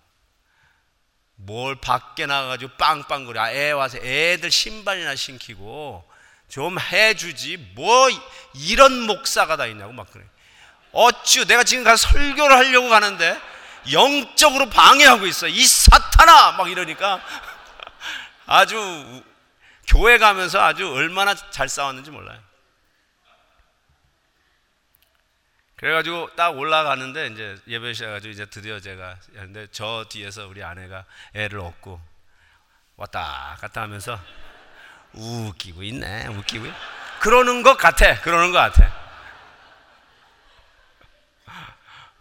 뭘 1.36 1.74
밖에 1.76 2.26
나가가지고 2.26 2.76
빵빵거려. 2.76 3.40
아, 3.40 3.52
애 3.52 3.70
와서 3.70 3.96
애들 3.98 4.50
신발이나 4.50 5.14
신기고 5.16 6.04
좀 6.48 6.78
해주지. 6.78 7.56
뭐 7.74 8.08
이런 8.54 9.00
목사가 9.02 9.56
다 9.56 9.66
있냐고 9.66 9.92
막 9.92 10.10
그래. 10.10 10.26
어쭈 10.92 11.44
내가 11.46 11.64
지금 11.64 11.84
가서 11.84 12.08
설교를 12.08 12.56
하려고 12.56 12.88
가는데 12.88 13.40
영적으로 13.92 14.68
방해하고 14.68 15.26
있어. 15.26 15.48
이 15.48 15.64
사탄아! 15.64 16.52
막 16.52 16.70
이러니까 16.70 17.20
아주 18.46 19.22
교회 19.86 20.18
가면서 20.18 20.60
아주 20.60 20.88
얼마나 20.92 21.34
잘 21.34 21.68
싸웠는지 21.68 22.10
몰라요. 22.10 22.38
그래가지고 25.76 26.36
딱 26.36 26.58
올라가는데 26.58 27.28
이제 27.28 27.56
예배 27.66 27.94
시작해가지고 27.94 28.32
이제 28.32 28.44
드디어 28.44 28.80
제가 28.80 29.16
근데 29.32 29.66
저 29.72 30.04
뒤에서 30.10 30.46
우리 30.46 30.62
아내가 30.62 31.06
애를 31.32 31.58
얻고 31.60 31.98
왔다 32.96 33.56
갔다 33.58 33.80
하면서 33.80 34.20
웃기고 35.14 35.82
있네 35.82 36.26
웃기고 36.26 36.70
그러는 37.20 37.62
것 37.62 37.78
같아 37.78 38.20
그러는 38.20 38.52
것 38.52 38.58
같아 38.58 38.99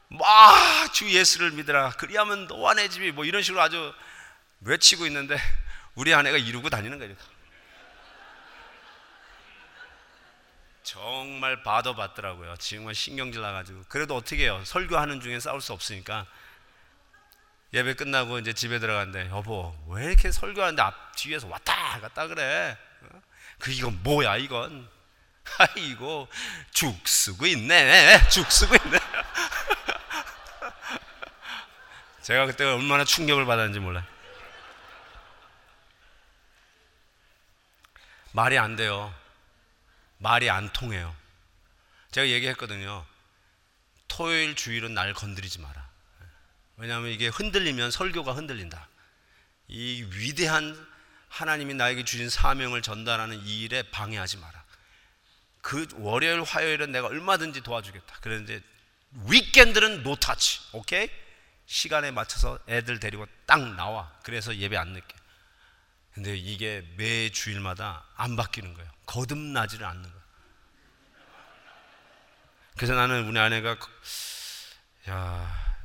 막주 0.10 1.10
예수를 1.12 1.52
믿으라 1.52 1.92
그리하면 1.92 2.48
너와 2.48 2.74
내 2.74 2.90
집이 2.90 3.12
뭐 3.12 3.26
이런 3.26 3.42
식으로 3.42 3.62
아주 3.62 3.94
외치고 4.62 5.06
있는데 5.06 5.38
우리 5.96 6.14
아내가 6.14 6.38
이루고 6.38 6.70
다니는 6.70 6.98
거예요 6.98 7.16
정말 10.90 11.62
봐도 11.62 11.96
봤더라고요. 11.96 12.56
정말 12.58 12.96
신경질 12.96 13.42
나가지고. 13.42 13.84
그래도 13.90 14.16
어떻게 14.16 14.46
해요? 14.46 14.60
설교하는 14.66 15.22
중에 15.22 15.40
싸울 15.40 15.62
수 15.62 15.72
없으니까. 15.72 16.26
예배 17.74 17.94
끝나고 17.94 18.40
이제 18.40 18.54
집에 18.54 18.80
들어갔는데, 18.80 19.30
여보, 19.30 19.76
왜 19.88 20.06
이렇게 20.06 20.32
설교하는데 20.32 20.82
앞, 20.82 21.16
뒤에서 21.16 21.48
왔다 21.48 22.00
갔다 22.02 22.26
그래? 22.26 22.76
어? 23.04 23.22
그, 23.60 23.72
이건 23.72 24.02
뭐야, 24.02 24.38
이건? 24.38 24.90
아이고, 25.60 26.28
죽 26.72 27.08
쓰고 27.08 27.46
있네. 27.46 28.28
죽 28.30 28.52
쓰고 28.52 28.76
있네. 28.76 28.99
제가 32.30 32.46
그때 32.46 32.64
얼마나 32.64 33.04
충격을 33.04 33.46
받았는지 33.46 33.80
몰라요. 33.80 34.06
말이 38.34 38.56
안 38.56 38.76
돼요. 38.76 39.12
말이 40.20 40.48
안 40.48 40.72
통해요. 40.72 41.16
제가 42.12 42.28
얘기했거든요. 42.28 43.04
토요일 44.08 44.56
주일은 44.56 44.94
날 44.94 45.16
건드리지 45.16 45.60
마라. 45.60 45.90
왜냐하면 46.78 47.10
이게 47.10 47.30
흔들리면 47.30 47.90
설교가 47.90 48.34
흔들린다. 48.34 48.88
이 49.68 50.04
위대한 50.14 50.78
하나님이 51.30 51.74
나에게 51.74 52.06
주신 52.06 52.30
사명을 52.30 52.84
전달하는 52.84 53.44
이 53.44 53.64
일에 53.64 53.82
방해하지 53.90 54.38
마라. 54.38 54.64
그 55.62 55.88
월요일, 55.94 56.44
화요일은 56.44 56.92
내가 56.92 57.08
얼마든지 57.08 57.62
도와주겠다. 57.62 58.18
그런데 58.22 58.62
weekend는 59.26 60.04
no 60.04 60.16
touch. 60.16 60.60
오케이? 60.74 61.10
시간에 61.70 62.10
맞춰서 62.10 62.58
애들 62.68 63.00
데리고 63.00 63.28
딱 63.46 63.76
나와. 63.76 64.12
그래서 64.24 64.56
예배 64.56 64.76
안 64.76 64.90
늦게. 64.90 65.16
근데 66.14 66.36
이게 66.36 66.84
매 66.98 67.30
주일마다 67.30 68.06
안 68.16 68.36
바뀌는 68.36 68.74
거예요. 68.74 68.90
거듭나지를 69.06 69.86
않는 69.86 70.02
거예요. 70.02 70.20
그래서 72.76 72.96
나는 72.96 73.28
우리 73.28 73.38
아내가 73.38 73.78
야 75.10 75.78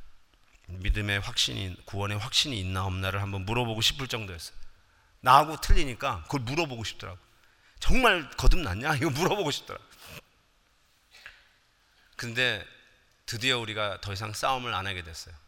믿음의 0.69 1.21
확신이 1.21 1.77
구원의 1.85 2.17
확신이 2.17 2.59
있나 2.59 2.87
없나를 2.87 3.21
한번 3.21 3.45
물어보고 3.45 3.83
싶을 3.83 4.09
정도였어요. 4.09 4.57
나하고 5.21 5.61
틀리니까 5.61 6.23
그걸 6.23 6.41
물어보고 6.41 6.83
싶더라고. 6.85 7.19
정말 7.79 8.31
거듭났냐? 8.31 8.97
이거 8.97 9.11
물어보고 9.11 9.51
싶더라. 9.51 9.79
근데 12.17 12.67
드디어 13.27 13.59
우리가 13.59 14.01
더 14.01 14.15
이상 14.15 14.33
싸움을 14.33 14.73
안 14.73 14.87
하게 14.87 15.03
됐어요. 15.03 15.44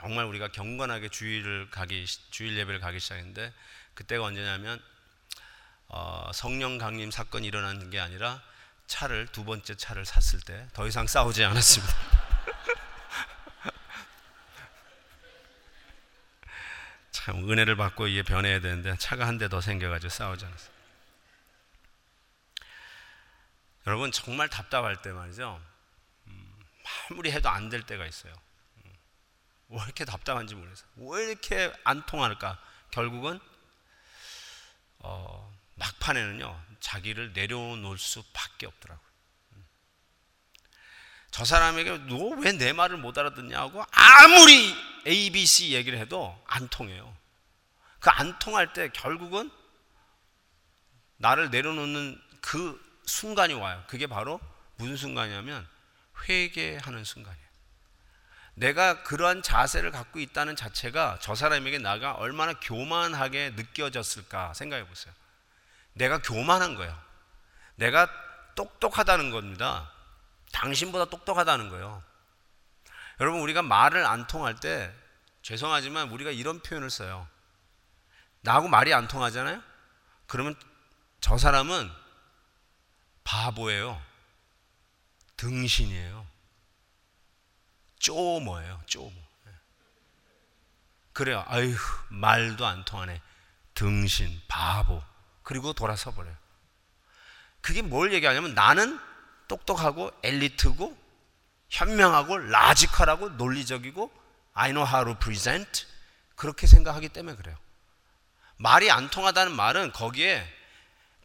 정말 0.00 0.24
우리가 0.24 0.48
경건하게 0.48 1.10
주일을 1.10 1.70
가기 1.70 2.06
주일 2.30 2.56
예배를 2.58 2.80
가기 2.80 3.00
시작했는데 3.00 3.52
그때가 3.94 4.24
언제냐면 4.24 4.80
어, 5.88 6.30
성령 6.32 6.78
강림 6.78 7.10
사건이 7.10 7.46
일어나는 7.46 7.90
게 7.90 8.00
아니라 8.00 8.42
차를 8.86 9.26
두 9.28 9.44
번째 9.44 9.76
차를 9.76 10.06
샀을 10.06 10.40
때 10.42 10.66
더 10.72 10.86
이상 10.86 11.06
싸우지 11.06 11.44
않았습니다. 11.44 11.94
참 17.10 17.48
은혜를 17.50 17.76
받고 17.76 18.06
이게 18.06 18.22
변해야 18.22 18.60
되는데 18.60 18.96
차가 18.98 19.26
한 19.26 19.38
대 19.38 19.48
더 19.48 19.60
생겨가지고 19.60 20.10
싸우지 20.10 20.44
않았어요. 20.44 20.70
여러분 23.86 24.12
정말 24.12 24.48
답답할 24.48 25.02
때 25.02 25.10
말이죠. 25.12 25.60
음, 26.26 26.52
아무리 27.10 27.32
해도 27.32 27.48
안 27.48 27.70
될 27.70 27.82
때가 27.82 28.06
있어요. 28.06 28.32
음, 29.70 29.76
왜 29.76 29.82
이렇게 29.84 30.04
답답한지 30.04 30.54
모르겠어요. 30.54 30.88
왜 30.96 31.24
이렇게 31.24 31.72
안 31.84 32.04
통할까? 32.06 32.58
결국은 32.90 33.38
어, 34.98 35.52
막판에는요, 35.76 36.62
자기를 36.80 37.32
내려놓을 37.32 37.96
수밖에 37.98 38.66
없더라고요. 38.66 39.10
저 41.30 41.44
사람에게 41.44 41.98
너 42.08 42.34
왜 42.36 42.52
내 42.52 42.72
말을 42.72 42.96
못 42.96 43.16
알아듣냐고 43.16 43.84
아무리 43.92 44.74
ABC 45.06 45.72
얘기를 45.72 45.98
해도 45.98 46.40
안 46.46 46.68
통해요. 46.68 47.16
그 48.00 48.10
안 48.10 48.38
통할 48.40 48.72
때 48.72 48.88
결국은 48.90 49.50
나를 51.18 51.50
내려놓는 51.50 52.20
그 52.40 52.80
순간이 53.06 53.54
와요. 53.54 53.84
그게 53.86 54.06
바로 54.06 54.40
무슨 54.76 54.96
순간이냐면 54.96 55.66
회개하는 56.28 57.04
순간이에요. 57.04 57.49
내가 58.60 59.02
그러한 59.04 59.42
자세를 59.42 59.90
갖고 59.90 60.20
있다는 60.20 60.54
자체가 60.54 61.18
저 61.22 61.34
사람에게 61.34 61.78
나가 61.78 62.12
얼마나 62.12 62.52
교만하게 62.52 63.54
느껴졌을까 63.56 64.52
생각해 64.52 64.86
보세요. 64.86 65.14
내가 65.94 66.18
교만한 66.18 66.74
거예요. 66.74 66.94
내가 67.76 68.06
똑똑하다는 68.56 69.30
겁니다. 69.30 69.90
당신보다 70.52 71.06
똑똑하다는 71.06 71.70
거예요. 71.70 72.02
여러분, 73.20 73.40
우리가 73.40 73.62
말을 73.62 74.04
안 74.04 74.26
통할 74.26 74.56
때 74.56 74.94
죄송하지만 75.40 76.10
우리가 76.10 76.30
이런 76.30 76.60
표현을 76.60 76.90
써요. 76.90 77.26
나하고 78.42 78.68
말이 78.68 78.92
안 78.92 79.08
통하잖아요? 79.08 79.62
그러면 80.26 80.54
저 81.22 81.38
사람은 81.38 81.90
바보예요. 83.24 84.02
등신이에요. 85.38 86.29
쪼모예요, 88.00 88.82
쪼모. 88.86 89.12
그래요. 91.12 91.44
아휴, 91.46 91.74
말도 92.08 92.66
안 92.66 92.84
통하네. 92.84 93.20
등신, 93.74 94.40
바보. 94.48 95.02
그리고 95.42 95.72
돌아서 95.72 96.10
버려요. 96.10 96.34
그게 97.60 97.82
뭘 97.82 98.12
얘기하냐면 98.12 98.54
나는 98.54 98.98
똑똑하고 99.48 100.10
엘리트고 100.22 100.96
현명하고 101.68 102.38
라지컬하고 102.38 103.30
논리적이고 103.30 104.10
I 104.54 104.70
know 104.70 104.88
how 104.88 105.04
to 105.04 105.18
present 105.18 105.86
그렇게 106.36 106.66
생각하기 106.66 107.10
때문에 107.10 107.36
그래요. 107.36 107.56
말이 108.56 108.90
안 108.90 109.10
통하다는 109.10 109.54
말은 109.54 109.92
거기에 109.92 110.46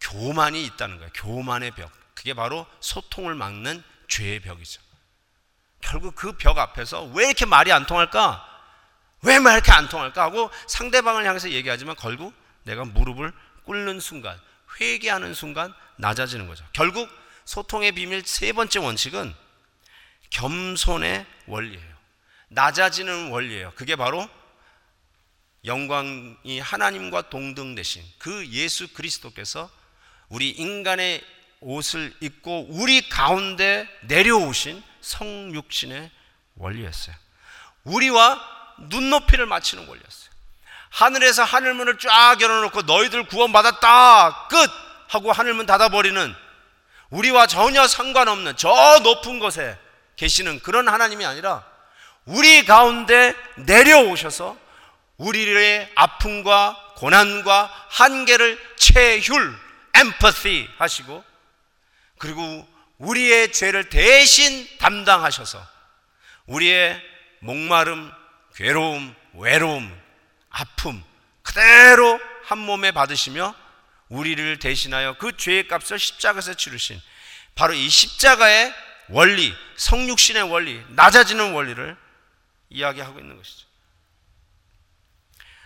교만이 0.02 0.64
있다는 0.66 0.98
거예요. 0.98 1.12
교만의 1.14 1.72
벽. 1.72 1.92
그게 2.14 2.34
바로 2.34 2.66
소통을 2.80 3.36
막는 3.36 3.84
죄의 4.08 4.42
벽이죠. 4.42 4.82
결국 5.86 6.16
그 6.16 6.34
벽 6.38 6.58
앞에서 6.58 7.04
왜 7.14 7.26
이렇게 7.26 7.46
말이 7.46 7.72
안 7.72 7.86
통할까? 7.86 8.44
왜 9.22 9.40
말 9.40 9.54
이렇게 9.54 9.72
안 9.72 9.88
통할까? 9.90 10.22
하고 10.24 10.50
상대방을 10.68 11.26
향해서 11.26 11.50
얘기하지만 11.52 11.96
결국 11.96 12.34
내가 12.64 12.86
무릎을 12.86 13.32
꿇는 13.66 14.00
순간, 14.00 14.40
회개하는 14.80 15.34
순간 15.34 15.74
낮아지는 15.98 16.48
거죠. 16.48 16.66
결국 16.74 17.10
소통의 17.46 17.92
비밀 17.94 18.24
세 18.26 18.52
번째 18.54 18.80
원칙은 18.80 19.34
겸손의 20.32 21.26
원리예요. 21.48 21.96
낮아지는 22.50 23.30
원리예요. 23.32 23.72
그게 23.76 23.96
바로 23.96 24.28
영광이 25.66 26.60
하나님과 26.60 27.30
동등되신 27.30 28.04
그 28.20 28.46
예수 28.48 28.88
그리스도께서 28.94 29.70
우리 30.30 30.50
인간의 30.52 31.24
옷을 31.62 32.14
입고 32.20 32.68
우리 32.70 33.08
가운데 33.10 33.88
내려오신 34.04 34.84
성육신의 35.06 36.10
원리였어요. 36.56 37.16
우리와 37.84 38.42
눈높이를 38.90 39.46
맞추는 39.46 39.88
원리였어요. 39.88 40.30
하늘에서 40.90 41.44
하늘문을 41.44 42.00
쫙 42.00 42.40
열어놓고 42.42 42.84
너희들 42.84 43.28
구원받았다 43.28 44.48
끝 44.48 44.72
하고 45.10 45.32
하늘문 45.32 45.66
닫아버리는 45.66 46.34
우리와 47.10 47.48
전혀 47.48 47.88
상관없는 47.88 48.58
저 48.58 49.00
높은 49.04 49.40
곳에 49.40 49.78
계시는 50.16 50.62
그런 50.62 50.88
하나님이 50.88 51.26
아니라 51.26 51.64
우리 52.26 52.66
가운데 52.66 53.36
내려오셔서 53.58 54.58
우리의 55.18 55.92
아픔과 55.96 56.94
고난과 56.96 57.88
한계를 57.90 58.60
체휼, 58.78 59.56
엠퍼시 59.94 60.68
하시고 60.78 61.24
그리고 62.18 62.68
우리의 62.98 63.52
죄를 63.52 63.90
대신 63.90 64.68
담당하셔서 64.78 65.66
우리의 66.48 67.02
목마름, 67.40 68.12
괴로움, 68.56 69.14
외로움, 69.34 70.02
아픔 70.50 71.04
그대로 71.42 72.20
한 72.44 72.58
몸에 72.58 72.92
받으시며 72.92 73.56
우리를 74.10 74.60
대신하여 74.60 75.18
그 75.18 75.36
죄의 75.36 75.68
값을 75.68 76.00
십자가에서 76.00 76.54
치르신 76.54 77.02
바로 77.56 77.74
이 77.74 77.90
십자가의 77.90 78.74
원리, 79.10 79.54
성육신의 79.78 80.44
원리, 80.44 80.84
낮아지는 80.90 81.54
원리를 81.54 81.98
이야기하고 82.70 83.20
있는 83.20 83.38
것이죠. 83.38 83.68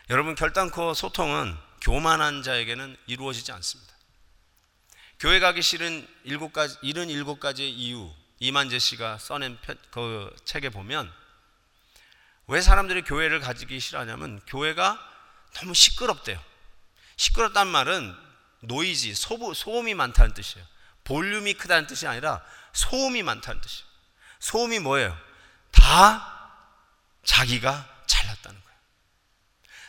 여러분 0.10 0.36
결단코 0.36 0.94
소통은 0.94 1.56
교만한 1.82 2.44
자에게는 2.44 2.98
이루어지지 3.08 3.52
않습니다. 3.52 3.89
교회 5.20 5.42
가기 5.42 5.62
싫은 5.62 6.08
일곱 6.24 6.54
가지, 6.54 6.78
일흔 6.82 7.10
일곱 7.10 7.42
가지의 7.42 7.72
이유, 7.72 8.10
이만재 8.40 8.80
씨가 8.80 9.18
써낸 9.18 9.58
그 9.92 10.34
책에 10.46 10.70
보면 10.70 11.12
왜 12.48 12.62
사람들이 12.62 13.02
교회를 13.04 13.42
가지기 13.42 13.82
싫어하냐면 13.82 14.40
교회가 14.48 14.98
너무 15.56 15.74
시끄럽대요. 15.74 16.42
시끄럽단 17.18 17.68
말은 17.68 18.16
노이지, 18.62 19.14
소부, 19.14 19.54
소음이 19.54 19.94
많다는 19.94 20.34
뜻이에요. 20.34 20.66
볼륨이 21.04 21.54
크다는 21.56 21.86
뜻이 21.86 22.08
아니라 22.08 22.42
소음이 22.72 23.22
많다는 23.22 23.60
뜻이에요. 23.60 23.86
소음이 24.40 24.80
뭐예요? 24.80 25.18
다 25.72 26.50
자기가 27.26 28.04
잘났다는 28.08 28.62
거예요. 28.62 28.80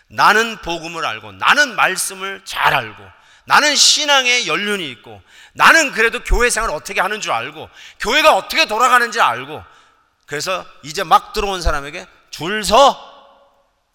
나는 0.08 0.56
복음을 0.62 1.04
알고, 1.04 1.32
나는 1.32 1.76
말씀을 1.76 2.44
잘 2.44 2.74
알고, 2.74 3.19
나는 3.44 3.74
신앙에 3.74 4.46
연륜이 4.46 4.90
있고, 4.90 5.20
나는 5.54 5.92
그래도 5.92 6.22
교회 6.22 6.50
생활 6.50 6.70
어떻게 6.70 7.00
하는 7.00 7.20
줄 7.20 7.32
알고, 7.32 7.68
교회가 8.00 8.36
어떻게 8.36 8.66
돌아가는지 8.66 9.20
알고, 9.20 9.62
그래서 10.26 10.64
이제 10.82 11.02
막 11.02 11.32
들어온 11.32 11.60
사람에게 11.62 12.06
줄 12.30 12.64
서! 12.64 13.08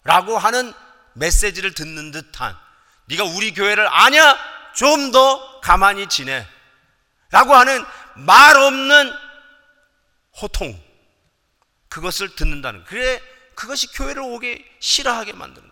라고 0.04 0.38
하는 0.38 0.72
메시지를 1.14 1.74
듣는 1.74 2.10
듯한, 2.10 2.56
네가 3.06 3.24
우리 3.24 3.52
교회를 3.54 3.88
아냐? 3.90 4.36
좀 4.76 5.10
더 5.10 5.60
가만히 5.60 6.06
지내. 6.06 6.46
라고 7.30 7.54
하는 7.54 7.84
말 8.14 8.56
없는 8.56 9.12
호통. 10.40 10.80
그것을 11.88 12.36
듣는다는. 12.36 12.84
그래, 12.84 13.20
그것이 13.54 13.86
교회를 13.88 14.22
오게 14.22 14.62
싫어하게 14.80 15.32
만드는. 15.32 15.65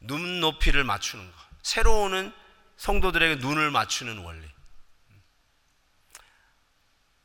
눈높이를 0.00 0.84
맞추는 0.84 1.24
것. 1.24 1.38
새로 1.62 2.02
오는 2.02 2.32
성도들에게 2.76 3.36
눈을 3.36 3.70
맞추는 3.70 4.18
원리. 4.18 4.48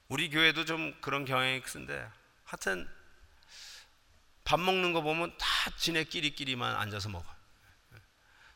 우리 0.07 0.29
교회도 0.29 0.65
좀 0.65 0.93
그런 1.01 1.25
경향이 1.25 1.61
큰데, 1.61 2.07
하여튼, 2.43 2.87
밥 4.43 4.59
먹는 4.59 4.93
거 4.93 5.01
보면 5.01 5.35
다 5.37 5.71
지네끼리끼리만 5.77 6.75
앉아서 6.75 7.09
먹어. 7.09 7.25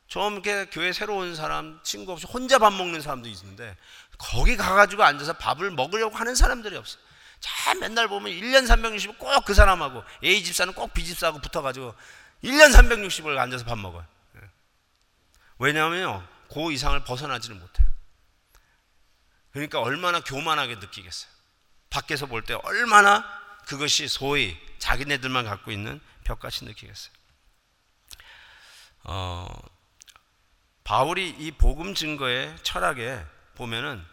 좀 0.08 0.34
이렇게 0.34 0.66
교회 0.66 0.92
새로 0.92 1.18
온 1.18 1.36
사람, 1.36 1.80
친구 1.84 2.12
없이 2.12 2.28
혼자 2.28 2.60
밥 2.60 2.74
먹는 2.74 3.02
사람도 3.02 3.28
있는데, 3.30 3.76
거기 4.18 4.58
가가지고 4.58 5.04
앉아서 5.04 5.34
밥을 5.34 5.72
먹으려고 5.72 6.16
하는 6.16 6.36
사람들이 6.36 6.76
없어. 6.76 7.00
자, 7.40 7.74
맨날 7.76 8.08
보면 8.08 8.32
1년 8.34 8.68
360을 8.68 9.18
꼭그 9.18 9.54
사람하고, 9.54 10.04
A 10.24 10.44
집사는 10.44 10.74
꼭 10.74 10.94
B 10.94 11.06
집사하고 11.06 11.40
붙어가지고, 11.40 11.96
1년 12.44 12.74
360을 12.74 13.38
앉아서 13.38 13.66
밥 13.66 13.78
먹어요. 13.78 14.06
왜냐하면요, 15.58 16.26
그 16.52 16.72
이상을 16.72 17.04
벗어나지는 17.04 17.60
못해요. 17.60 17.88
그러니까 19.52 19.82
얼마나 19.82 20.22
교만하게 20.22 20.76
느끼겠어요. 20.76 21.30
밖에서 21.90 22.28
볼 22.28 22.44
때 22.44 22.54
얼마나 22.64 23.26
그것이 23.66 24.08
소위 24.08 24.58
자기네들만 24.78 25.46
갖고 25.46 25.72
있는 25.72 26.00
벽같이 26.24 26.66
느끼겠어요. 26.66 27.12
어, 29.04 29.48
바울이 30.84 31.30
이 31.30 31.52
복음 31.52 31.94
증거의 31.94 32.56
철학에 32.64 33.24
보면은 33.56 34.04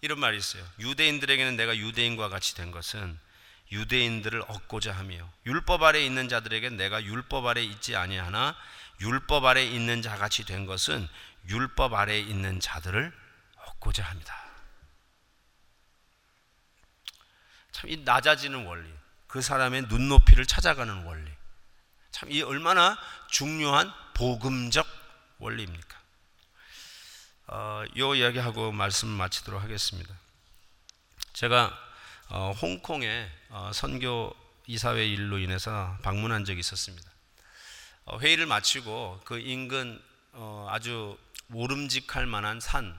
이런 0.00 0.18
말이 0.20 0.36
있어요. 0.36 0.64
유대인들에게는 0.78 1.56
내가 1.56 1.76
유대인과 1.76 2.28
같이 2.28 2.54
된 2.54 2.70
것은 2.70 3.18
유대인들을 3.72 4.42
얻고자 4.48 4.92
하며 4.92 5.28
율법 5.46 5.82
아래 5.82 6.04
있는 6.04 6.28
자들에게 6.28 6.70
내가 6.70 7.02
율법 7.02 7.46
아래 7.46 7.62
있지 7.62 7.96
아니하나 7.96 8.56
율법 9.00 9.44
아래 9.44 9.64
있는 9.64 10.02
자 10.02 10.16
같이 10.16 10.44
된 10.44 10.66
것은 10.66 11.08
율법 11.48 11.94
아래 11.94 12.18
있는 12.18 12.60
자들을 12.60 13.12
얻고자 13.66 14.04
합니다. 14.04 14.34
참 17.72 17.90
이 17.90 17.96
낮아지는 17.98 18.66
원리, 18.66 18.88
그 19.26 19.42
사람의 19.42 19.82
눈높이를 19.88 20.46
찾아가는 20.46 21.04
원리, 21.04 21.30
참 22.12 22.30
이 22.30 22.40
얼마나 22.42 22.96
중요한 23.28 23.92
복음적 24.14 24.86
원리입니까? 25.38 25.98
어, 27.48 27.84
요 27.98 28.14
이야기하고 28.14 28.72
말씀 28.72 29.08
마치도록 29.08 29.62
하겠습니다. 29.62 30.14
제가 31.32 31.76
어, 32.28 32.52
홍콩에 32.60 33.30
어, 33.50 33.70
선교 33.72 34.34
이사회 34.66 35.06
일로 35.06 35.38
인해서 35.38 35.96
방문한 36.02 36.44
적이 36.44 36.60
있었습니다. 36.60 37.10
어, 38.06 38.18
회의를 38.18 38.46
마치고 38.46 39.20
그 39.24 39.38
인근 39.38 40.02
어, 40.32 40.66
아주 40.70 41.18
모름직할 41.48 42.26
만한 42.26 42.60
산 42.60 42.98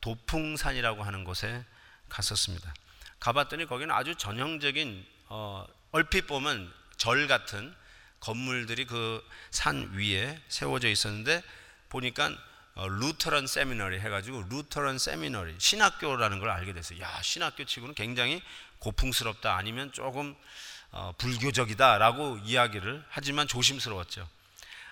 도풍산이라고 0.00 1.02
하는 1.02 1.24
곳에 1.24 1.64
갔었습니다. 2.08 2.72
가봤더니 3.20 3.66
거기는 3.66 3.94
아주 3.94 4.14
전형적인 4.14 5.06
어, 5.26 5.66
얼핏 5.92 6.26
보면 6.26 6.72
절 6.96 7.26
같은 7.26 7.74
건물들이 8.20 8.86
그 8.86 9.22
산 9.50 9.92
위에 9.94 10.40
세워져 10.48 10.88
있었는데 10.88 11.42
보니까 11.88 12.26
어, 12.28 12.36
루터런 12.74 13.46
세미너리 13.46 14.00
해가지고 14.00 14.44
루터런 14.48 14.98
세미너리 14.98 15.56
신학교라는 15.58 16.38
걸 16.38 16.50
알게 16.50 16.72
됐어요. 16.72 17.00
야 17.00 17.20
신학교 17.22 17.64
치고는 17.64 17.94
굉장히 17.94 18.42
고풍스럽다 18.78 19.56
아니면 19.56 19.92
조금 19.92 20.34
어, 20.90 21.12
불교적이다라고 21.18 22.38
이야기를 22.44 23.04
하지만 23.08 23.48
조심스러웠죠. 23.48 24.28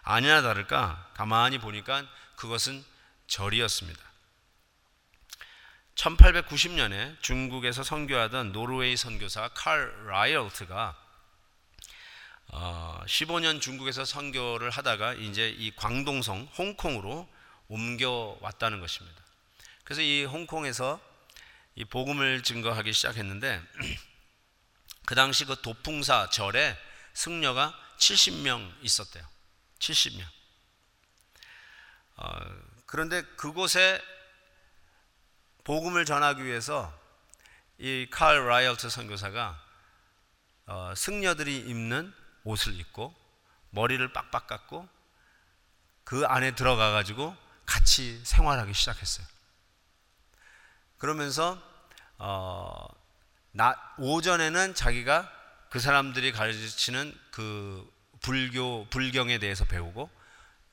아니나 0.03 0.43
다를까 0.43 1.11
가만히 1.14 1.59
보니까 1.59 2.07
그것은 2.37 2.85
절이었습니다. 3.26 4.01
1890년에 5.95 7.20
중국에서 7.20 7.83
선교하던 7.83 8.53
노르웨이 8.53 8.97
선교사 8.97 9.49
칼 9.49 10.07
라이얼트가 10.07 10.97
어, 12.53 13.01
15년 13.07 13.61
중국에서 13.61 14.05
선교를 14.05 14.70
하다가 14.70 15.14
이제 15.14 15.51
이 15.51 15.70
광동성 15.76 16.49
홍콩으로 16.57 17.28
옮겨왔다는 17.71 18.81
것입니다. 18.81 19.23
그래서 19.85 20.03
이 20.03 20.25
홍콩에서 20.25 21.01
이 21.77 21.85
복음을 21.85 22.43
증거하기 22.43 22.93
시작했는데 22.93 23.62
그 25.07 25.14
당시 25.14 25.45
그 25.45 25.61
도풍사 25.62 26.31
절에 26.31 26.77
승려가 27.14 27.75
70명 27.99 28.75
있었대요. 28.83 29.27
70명. 29.79 30.25
어, 32.16 32.39
그런데 32.87 33.23
그곳에 33.37 34.03
복음을 35.64 36.05
전하기 36.05 36.45
위해서 36.45 36.93
이 37.79 38.07
칼 38.12 38.47
라이얼트 38.47 38.91
선교사가 38.91 39.59
어, 40.66 40.93
승려들이 40.97 41.57
입는 41.57 42.12
옷을 42.45 42.79
입고 42.79 43.14
머리를 43.71 44.12
빡빡 44.12 44.47
깎고 44.47 44.89
그 46.05 46.27
안에 46.27 46.55
들어가 46.55 46.91
가지고 46.91 47.37
같이 47.71 48.21
생활하기 48.25 48.75
시작했어요. 48.75 49.25
그러면서 50.99 51.57
어, 52.18 52.85
나, 53.53 53.77
오전에는 53.97 54.75
자기가 54.75 55.31
그 55.71 55.79
사람들이 55.79 56.33
가르치는 56.33 57.16
그 57.31 57.89
불교 58.21 58.87
불경에 58.91 59.39
대해서 59.39 59.64
배우고 59.64 60.11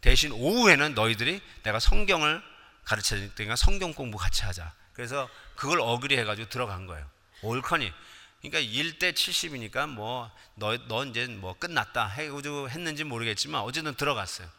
대신 0.02 0.32
오후에는 0.32 0.95
너희들이 0.95 1.39
내가 1.62 1.80
성경을 1.80 2.41
가르쳐 2.84 3.16
테니까 3.36 3.56
성경 3.56 3.93
공부 3.93 4.18
같이 4.18 4.43
하자. 4.43 4.74
그래서 4.93 5.30
그걸 5.56 5.80
어그리 5.80 6.18
해가지고 6.18 6.50
들어간 6.50 6.88
거예요. 6.88 7.08
올커니. 7.43 7.93
그러니까 8.41 8.60
1대 8.60 9.14
70이니까 9.14 9.88
뭐, 9.88 10.32
너, 10.56 10.78
너 10.88 11.06
이제 11.06 11.28
뭐 11.28 11.54
끝났다. 11.58 12.08
해가지고 12.08 12.70
했는지 12.72 13.04
모르겠지만 13.04 13.62
어쨌든 13.62 13.93
들어갔어요. 13.93 14.50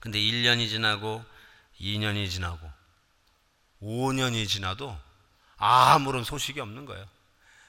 근데 0.00 0.18
1년이 0.18 0.68
지나고 0.68 1.24
2년이 1.80 2.30
지나고 2.30 2.70
5년이 3.82 4.48
지나도 4.48 4.98
아무런 5.56 6.24
소식이 6.24 6.60
없는 6.60 6.84
거예요. 6.86 7.06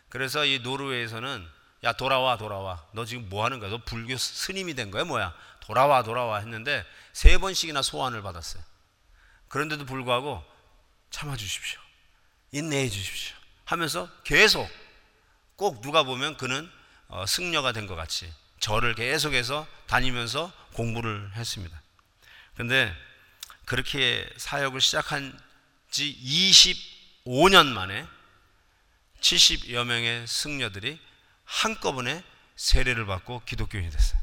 그래서 0.10 0.46
이 0.46 0.60
노르웨이에서는 0.60 1.48
야 1.84 1.94
돌아와 1.94 2.38
돌아와 2.38 2.84
너 2.94 3.06
지금 3.06 3.30
뭐 3.30 3.46
하는 3.46 3.60
거야? 3.60 3.70
너 3.70 3.78
불교 3.78 4.18
스님이 4.18 4.74
된 4.74 4.92
거야 4.92 5.04
뭐야? 5.06 5.34
돌아와 5.62 6.04
돌아와 6.04 6.40
했는데 6.40 6.86
세 7.14 7.38
번씩이나 7.38 7.82
소환을 7.82 8.22
받았어요. 8.22 8.64
그런데도 9.48 9.86
불구하고 9.86 10.44
참아 11.12 11.36
주십시오. 11.38 11.80
인내해 12.52 12.90
주십시오. 12.90 13.36
하면서 13.66 14.10
계속 14.24 14.68
꼭 15.56 15.82
누가 15.82 16.04
보면 16.04 16.38
그는 16.38 16.70
어, 17.08 17.26
승려가 17.26 17.72
된 17.72 17.88
것 17.88 17.96
같이 17.96 18.32
절을 18.60 18.96
계속해서 18.96 19.66
다니면서 19.88 20.52
공부를 20.74 21.32
했습니다. 21.36 21.80
근데 22.60 22.94
그렇게 23.64 24.30
사역을 24.36 24.82
시작한 24.82 25.40
지 25.90 26.14
25년 27.24 27.68
만에 27.68 28.06
70여 29.22 29.86
명의 29.86 30.28
승려들이 30.28 31.00
한꺼번에 31.46 32.22
세례를 32.58 33.06
받고 33.06 33.44
기독교인이 33.46 33.90
됐어요. 33.90 34.20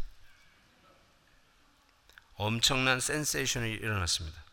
엄청난 2.35 3.01
센세이션이 3.01 3.71
일어났습니다. 3.73 4.45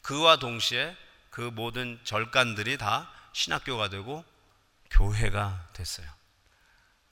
그와 0.00 0.38
동시에 0.38 0.96
그 1.28 1.42
모든 1.42 2.00
절간들이 2.02 2.78
다 2.78 3.12
신학교가 3.34 3.90
되고 3.90 4.24
교회가 4.88 5.68
됐어요. 5.74 6.10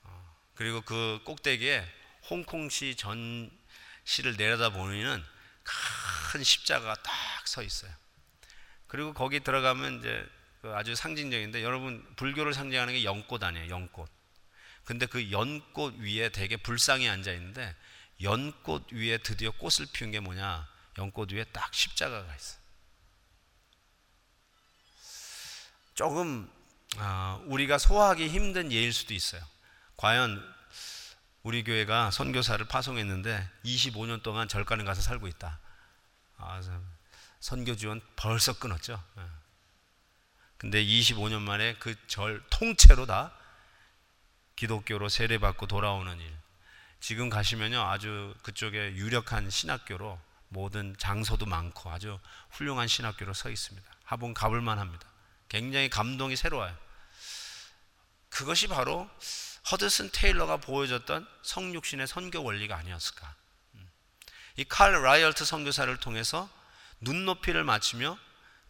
어, 0.05 0.37
그리고 0.55 0.80
그 0.80 1.20
꼭대기에 1.24 1.87
홍콩시 2.30 2.95
전시를 2.97 4.39
내려다 4.39 4.70
보면은 4.70 5.34
큰 5.65 6.43
십자가가 6.45 6.95
딱 7.03 7.12
서 7.47 7.62
있어요. 7.62 7.93
그리고 8.89 9.12
거기 9.12 9.41
들어가면 9.41 10.01
이제 10.01 10.27
그 10.61 10.75
아주 10.75 10.95
상징적인데 10.95 11.62
여러분 11.62 12.05
불교를 12.17 12.55
상징하는 12.55 12.95
게 12.95 13.05
연꽃 13.05 13.43
아니에요, 13.43 13.71
연꽃. 13.71 14.11
근데 14.85 15.07
그 15.07 15.31
연꽃 15.31 15.97
위에 15.99 16.31
되게 16.31 16.57
불상이 16.57 17.09
앉아 17.09 17.33
있는데 17.33 17.75
연꽃 18.23 18.93
위에 18.93 19.19
드디어 19.19 19.51
꽃을 19.53 19.87
피운 19.93 20.11
게 20.11 20.21
뭐냐? 20.21 20.69
연꽃 20.99 21.33
위에 21.33 21.45
딱 21.45 21.73
십자가가 21.73 22.35
있어. 22.35 22.59
조금 25.95 26.51
아, 26.97 27.41
우리가 27.47 27.79
소화하기 27.79 28.29
힘든 28.29 28.73
예일 28.73 28.93
수도 28.93 29.15
있어요. 29.15 29.43
과연 29.97 30.54
우리 31.45 31.63
교회가 31.63 32.11
선교사를 32.11 32.67
파송했는데 32.67 33.51
25년 33.67 34.23
동안 34.23 34.49
절간에 34.49 34.83
가서 34.83 35.03
살고 35.03 35.29
있다. 35.29 35.61
아, 36.39 36.61
선교 37.39 37.77
지원 37.77 38.01
벌써 38.17 38.59
끊었죠. 38.59 39.03
예. 39.19 39.23
근데 40.57 40.83
25년 40.83 41.43
만에 41.43 41.75
그 41.75 41.95
절 42.07 42.43
통째로 42.49 43.05
다 43.05 43.31
기독교로 44.57 45.11
세례받고 45.11 45.67
돌아오는 45.67 46.19
일. 46.19 46.35
지금 47.01 47.29
가시면요 47.29 47.79
아주 47.83 48.35
그쪽에 48.43 48.95
유력한 48.95 49.51
신학교로 49.51 50.19
모든 50.49 50.97
장소도 50.97 51.45
많고 51.45 51.91
아주 51.91 52.19
훌륭한 52.53 52.89
신학교로 52.89 53.35
서 53.35 53.51
있습니다. 53.51 53.87
한번 54.05 54.33
가볼만 54.33 54.79
합니다. 54.79 55.07
굉장히 55.51 55.91
감동이 55.91 56.37
새로워요. 56.37 56.75
그것이 58.31 58.67
바로 58.67 59.11
허드슨 59.71 60.11
테일러가 60.12 60.59
보여줬던 60.59 61.27
성육신의 61.43 62.07
선교 62.07 62.43
원리가 62.43 62.77
아니었을까. 62.77 63.35
음. 63.75 63.91
이칼 64.57 65.03
라이얼트 65.03 65.45
선교사를 65.45 65.95
통해서 65.99 66.49
눈높이를 67.01 67.65
맞추며 67.65 68.19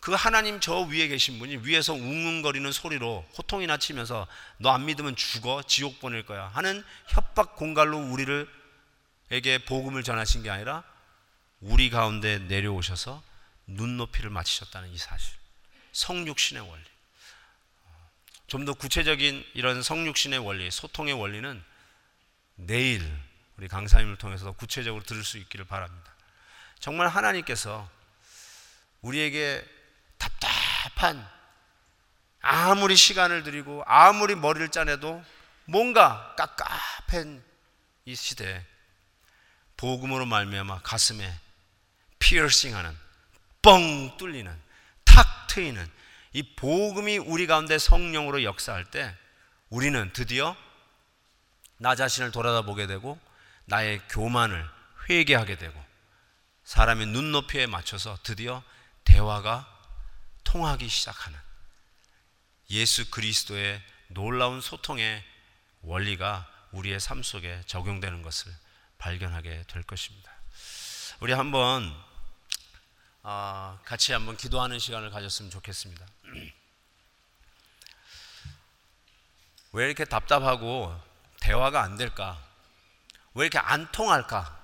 그 0.01 0.13
하나님 0.13 0.61
저 0.61 0.81
위에 0.81 1.09
계신 1.09 1.39
분이 1.39 1.59
위에서 1.67 1.95
웅웅거리는 1.95 2.71
소리로 2.71 3.27
호통이나 3.39 3.79
치면서 3.79 4.27
너 4.59 4.71
안 4.71 4.85
믿으면 4.85 5.17
죽어 5.17 5.63
지옥 5.63 5.99
보낼 6.01 6.27
거야 6.27 6.49
하는 6.49 6.85
협박 7.09 7.57
공갈로 7.57 7.99
우리를 7.99 8.47
에게 9.31 9.65
복음을 9.65 10.03
전하신 10.03 10.43
게 10.43 10.51
아니라 10.51 10.85
우리 11.61 11.89
가운데 11.89 12.39
내려오셔서 12.39 13.23
눈높이를 13.67 14.29
맞추셨다는 14.29 14.91
이 14.91 14.99
사실 14.99 15.35
성육신의 15.93 16.69
원리 16.69 16.85
좀 18.47 18.65
더 18.65 18.75
구체적인 18.75 19.45
이런 19.55 19.83
성육신의 19.83 20.39
원리 20.39 20.71
소통의 20.71 21.15
원리는 21.15 21.63
내일 22.57 23.03
우리 23.57 23.69
강사님을 23.69 24.17
통해서 24.17 24.53
구체적으로 24.53 25.03
들을 25.03 25.25
수 25.25 25.39
있기를 25.39 25.65
바랍니다. 25.65 26.15
정말 26.79 27.09
하나님께서 27.09 27.89
우리에게 29.01 29.65
답답한 30.19 31.27
아무리 32.41 32.97
시간을 32.97 33.43
들이고 33.43 33.83
아무리 33.87 34.35
머리를 34.35 34.69
짜내도 34.69 35.25
뭔가 35.65 36.35
깝깝한 36.37 37.43
이 38.05 38.15
시대에 38.15 38.65
복음으로 39.77 40.27
말미암아 40.27 40.83
가슴에 40.83 41.33
피어싱하는 42.19 42.97
뻥 43.63 44.17
뚫리는 44.19 44.55
탁 45.05 45.47
트이는 45.49 45.91
이 46.35 46.43
복음이 46.43 47.19
우리 47.19 47.47
가운데 47.47 47.79
성령으로 47.79 48.43
역사할 48.43 48.85
때 48.85 49.17
우리는 49.71 50.13
드디어 50.13 50.57
나 51.79 51.95
자신을 51.95 52.33
돌아다보게 52.33 52.89
되고 52.89 53.19
나의 53.67 54.01
교만을 54.09 54.69
회개하게 55.09 55.57
되고 55.57 55.83
사람의 56.65 57.07
눈높이에 57.07 57.67
맞춰서 57.67 58.19
드디어 58.25 58.65
대화가 59.05 59.69
통하기 60.43 60.89
시작하는 60.89 61.39
예수 62.71 63.11
그리스도의 63.11 63.81
놀라운 64.09 64.61
소통의 64.61 65.23
원리가 65.83 66.51
우리의 66.73 66.99
삶 66.99 67.23
속에 67.23 67.63
적용되는 67.67 68.23
것을 68.23 68.53
발견하게 68.99 69.65
될 69.69 69.83
것입니다. 69.85 70.33
우리 71.21 71.33
한번 71.33 71.95
어, 73.27 73.79
같이 73.87 74.13
한번 74.13 74.37
기도하는 74.37 74.79
시간을 74.79 75.09
가졌으면 75.09 75.51
좋겠습니다. 75.51 76.07
왜 79.73 79.87
이렇게 79.87 80.05
답답하고 80.05 80.95
대화가 81.41 81.83
안 81.83 81.97
될까? 81.97 82.39
왜 83.33 83.47
이렇게 83.47 83.59
안 83.59 83.91
통할까? 83.91 84.63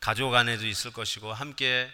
가족 0.00 0.34
안에도 0.34 0.66
있을 0.66 0.92
것이고 0.92 1.32
함께 1.32 1.90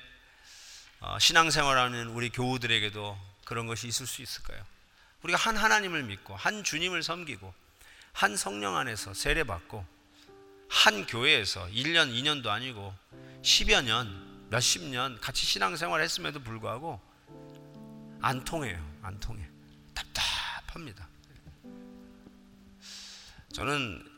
어, 0.98 1.16
신앙생활하는 1.20 2.08
우리 2.08 2.28
교우들에게도 2.30 3.16
그런 3.44 3.68
것이 3.68 3.86
있을 3.86 4.08
수 4.08 4.20
있을까요? 4.20 4.66
우리가 5.22 5.38
한 5.38 5.56
하나님을 5.56 6.02
믿고 6.02 6.34
한 6.34 6.64
주님을 6.64 7.04
섬기고 7.04 7.54
한 8.12 8.36
성령 8.36 8.76
안에서 8.76 9.14
세례받고 9.14 9.86
한 10.68 11.06
교회에서 11.06 11.68
1년, 11.68 12.12
2년도 12.12 12.48
아니고 12.48 12.92
10여 13.42 13.84
년, 13.84 14.33
몇십 14.54 14.84
년 14.84 15.20
같이 15.20 15.44
신앙생활 15.46 16.00
했음에도 16.00 16.38
불구하고 16.38 17.00
안 18.22 18.44
통해요. 18.44 18.80
안 19.02 19.18
통해. 19.18 19.44
답답합니다. 19.94 21.08
저는 23.52 24.08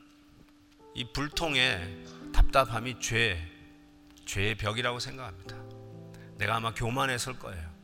이 0.95 1.11
불통의 1.11 2.05
답답함이 2.35 3.01
죄, 3.01 3.51
죄의 4.27 4.57
벽이라고 4.57 4.99
생각합니다. 5.01 5.57
내가 6.37 6.57
아마 6.57 6.75
교만에 6.75 7.17
설 7.17 7.39
거예요. 7.39 7.75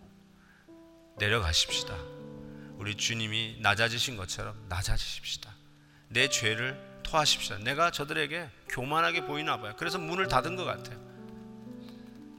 내려가십시다. 1.16 1.96
우리 2.76 2.96
주님이 2.96 3.60
낮아지신 3.60 4.18
것처럼 4.18 4.62
낮아지십시다. 4.68 5.54
내 6.08 6.28
죄를 6.28 7.00
토하십시다. 7.02 7.60
내가 7.60 7.90
저들에게 7.90 8.50
교만하게 8.68 9.24
보이나 9.24 9.58
봐요. 9.58 9.72
그래서 9.78 9.98
문을 9.98 10.28
닫은 10.28 10.56
것 10.56 10.64
같아요. 10.64 11.11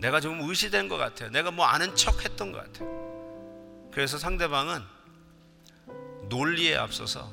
내가 0.04 0.20
좀 0.20 0.42
의시된 0.42 0.90
것 0.90 0.98
같아요. 0.98 1.30
내가 1.30 1.50
뭐 1.50 1.66
아는 1.66 1.96
척 1.96 2.26
했던 2.26 2.52
것 2.52 2.62
같아요. 2.62 3.90
그래서 3.94 4.18
상대방은 4.18 4.82
논리에 6.28 6.76
앞서서 6.76 7.32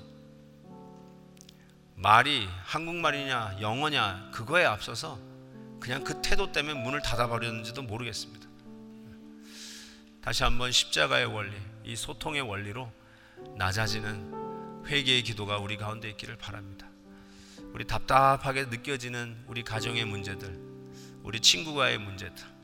말이 1.97 2.49
한국말이냐 2.63 3.57
영어냐 3.61 4.31
그거에 4.33 4.65
앞서서 4.65 5.19
그냥 5.81 6.05
그 6.05 6.23
태도 6.23 6.53
때문에 6.53 6.81
문을 6.81 7.03
닫아버렸는지도 7.03 7.83
모르겠습니다. 7.83 8.49
다시 10.23 10.45
한번 10.45 10.71
십자가의 10.71 11.27
원리, 11.27 11.57
이 11.83 11.97
소통의 11.97 12.43
원리로 12.43 12.93
낮아지는 13.57 14.85
회개의 14.87 15.25
기도가 15.25 15.59
우리 15.59 15.77
가운데 15.77 16.09
있기를 16.11 16.37
바랍니다. 16.37 16.87
우리 17.73 17.85
답답하게 17.85 18.67
느껴지는 18.67 19.43
우리 19.49 19.65
가정의 19.65 20.05
문제들, 20.05 20.57
우리 21.25 21.41
친구와의 21.41 21.99
문제들, 21.99 22.60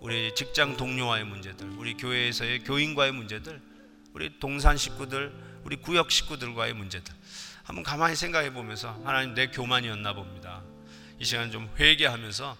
우리 0.00 0.34
직장 0.34 0.76
동료와의 0.76 1.24
문제들, 1.24 1.68
우리 1.78 1.94
교회에서의 1.94 2.64
교인과의 2.64 3.12
문제들, 3.12 3.60
우리 4.12 4.38
동산 4.38 4.76
식구들, 4.76 5.32
우리 5.64 5.76
구역 5.76 6.10
식구들과의 6.10 6.74
문제들. 6.74 7.14
한번 7.64 7.82
가만히 7.82 8.14
생각해 8.14 8.52
보면서 8.52 9.00
하나님 9.04 9.34
내 9.34 9.48
교만이었나 9.48 10.12
봅니다. 10.12 10.62
이 11.18 11.24
시간 11.24 11.50
좀 11.50 11.68
회개하면서 11.78 12.56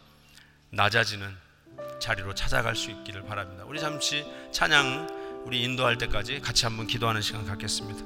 낮아지는 0.70 1.36
자리로 2.00 2.34
찾아갈 2.34 2.74
수 2.74 2.90
있기를 2.90 3.24
바랍니다. 3.24 3.64
우리 3.66 3.78
잠시 3.78 4.24
찬양 4.52 5.44
우리 5.46 5.62
인도할 5.62 5.96
때까지 5.98 6.40
같이 6.40 6.64
한번 6.64 6.86
기도하는 6.86 7.22
시간 7.22 7.46
갖겠습니다. 7.46 8.04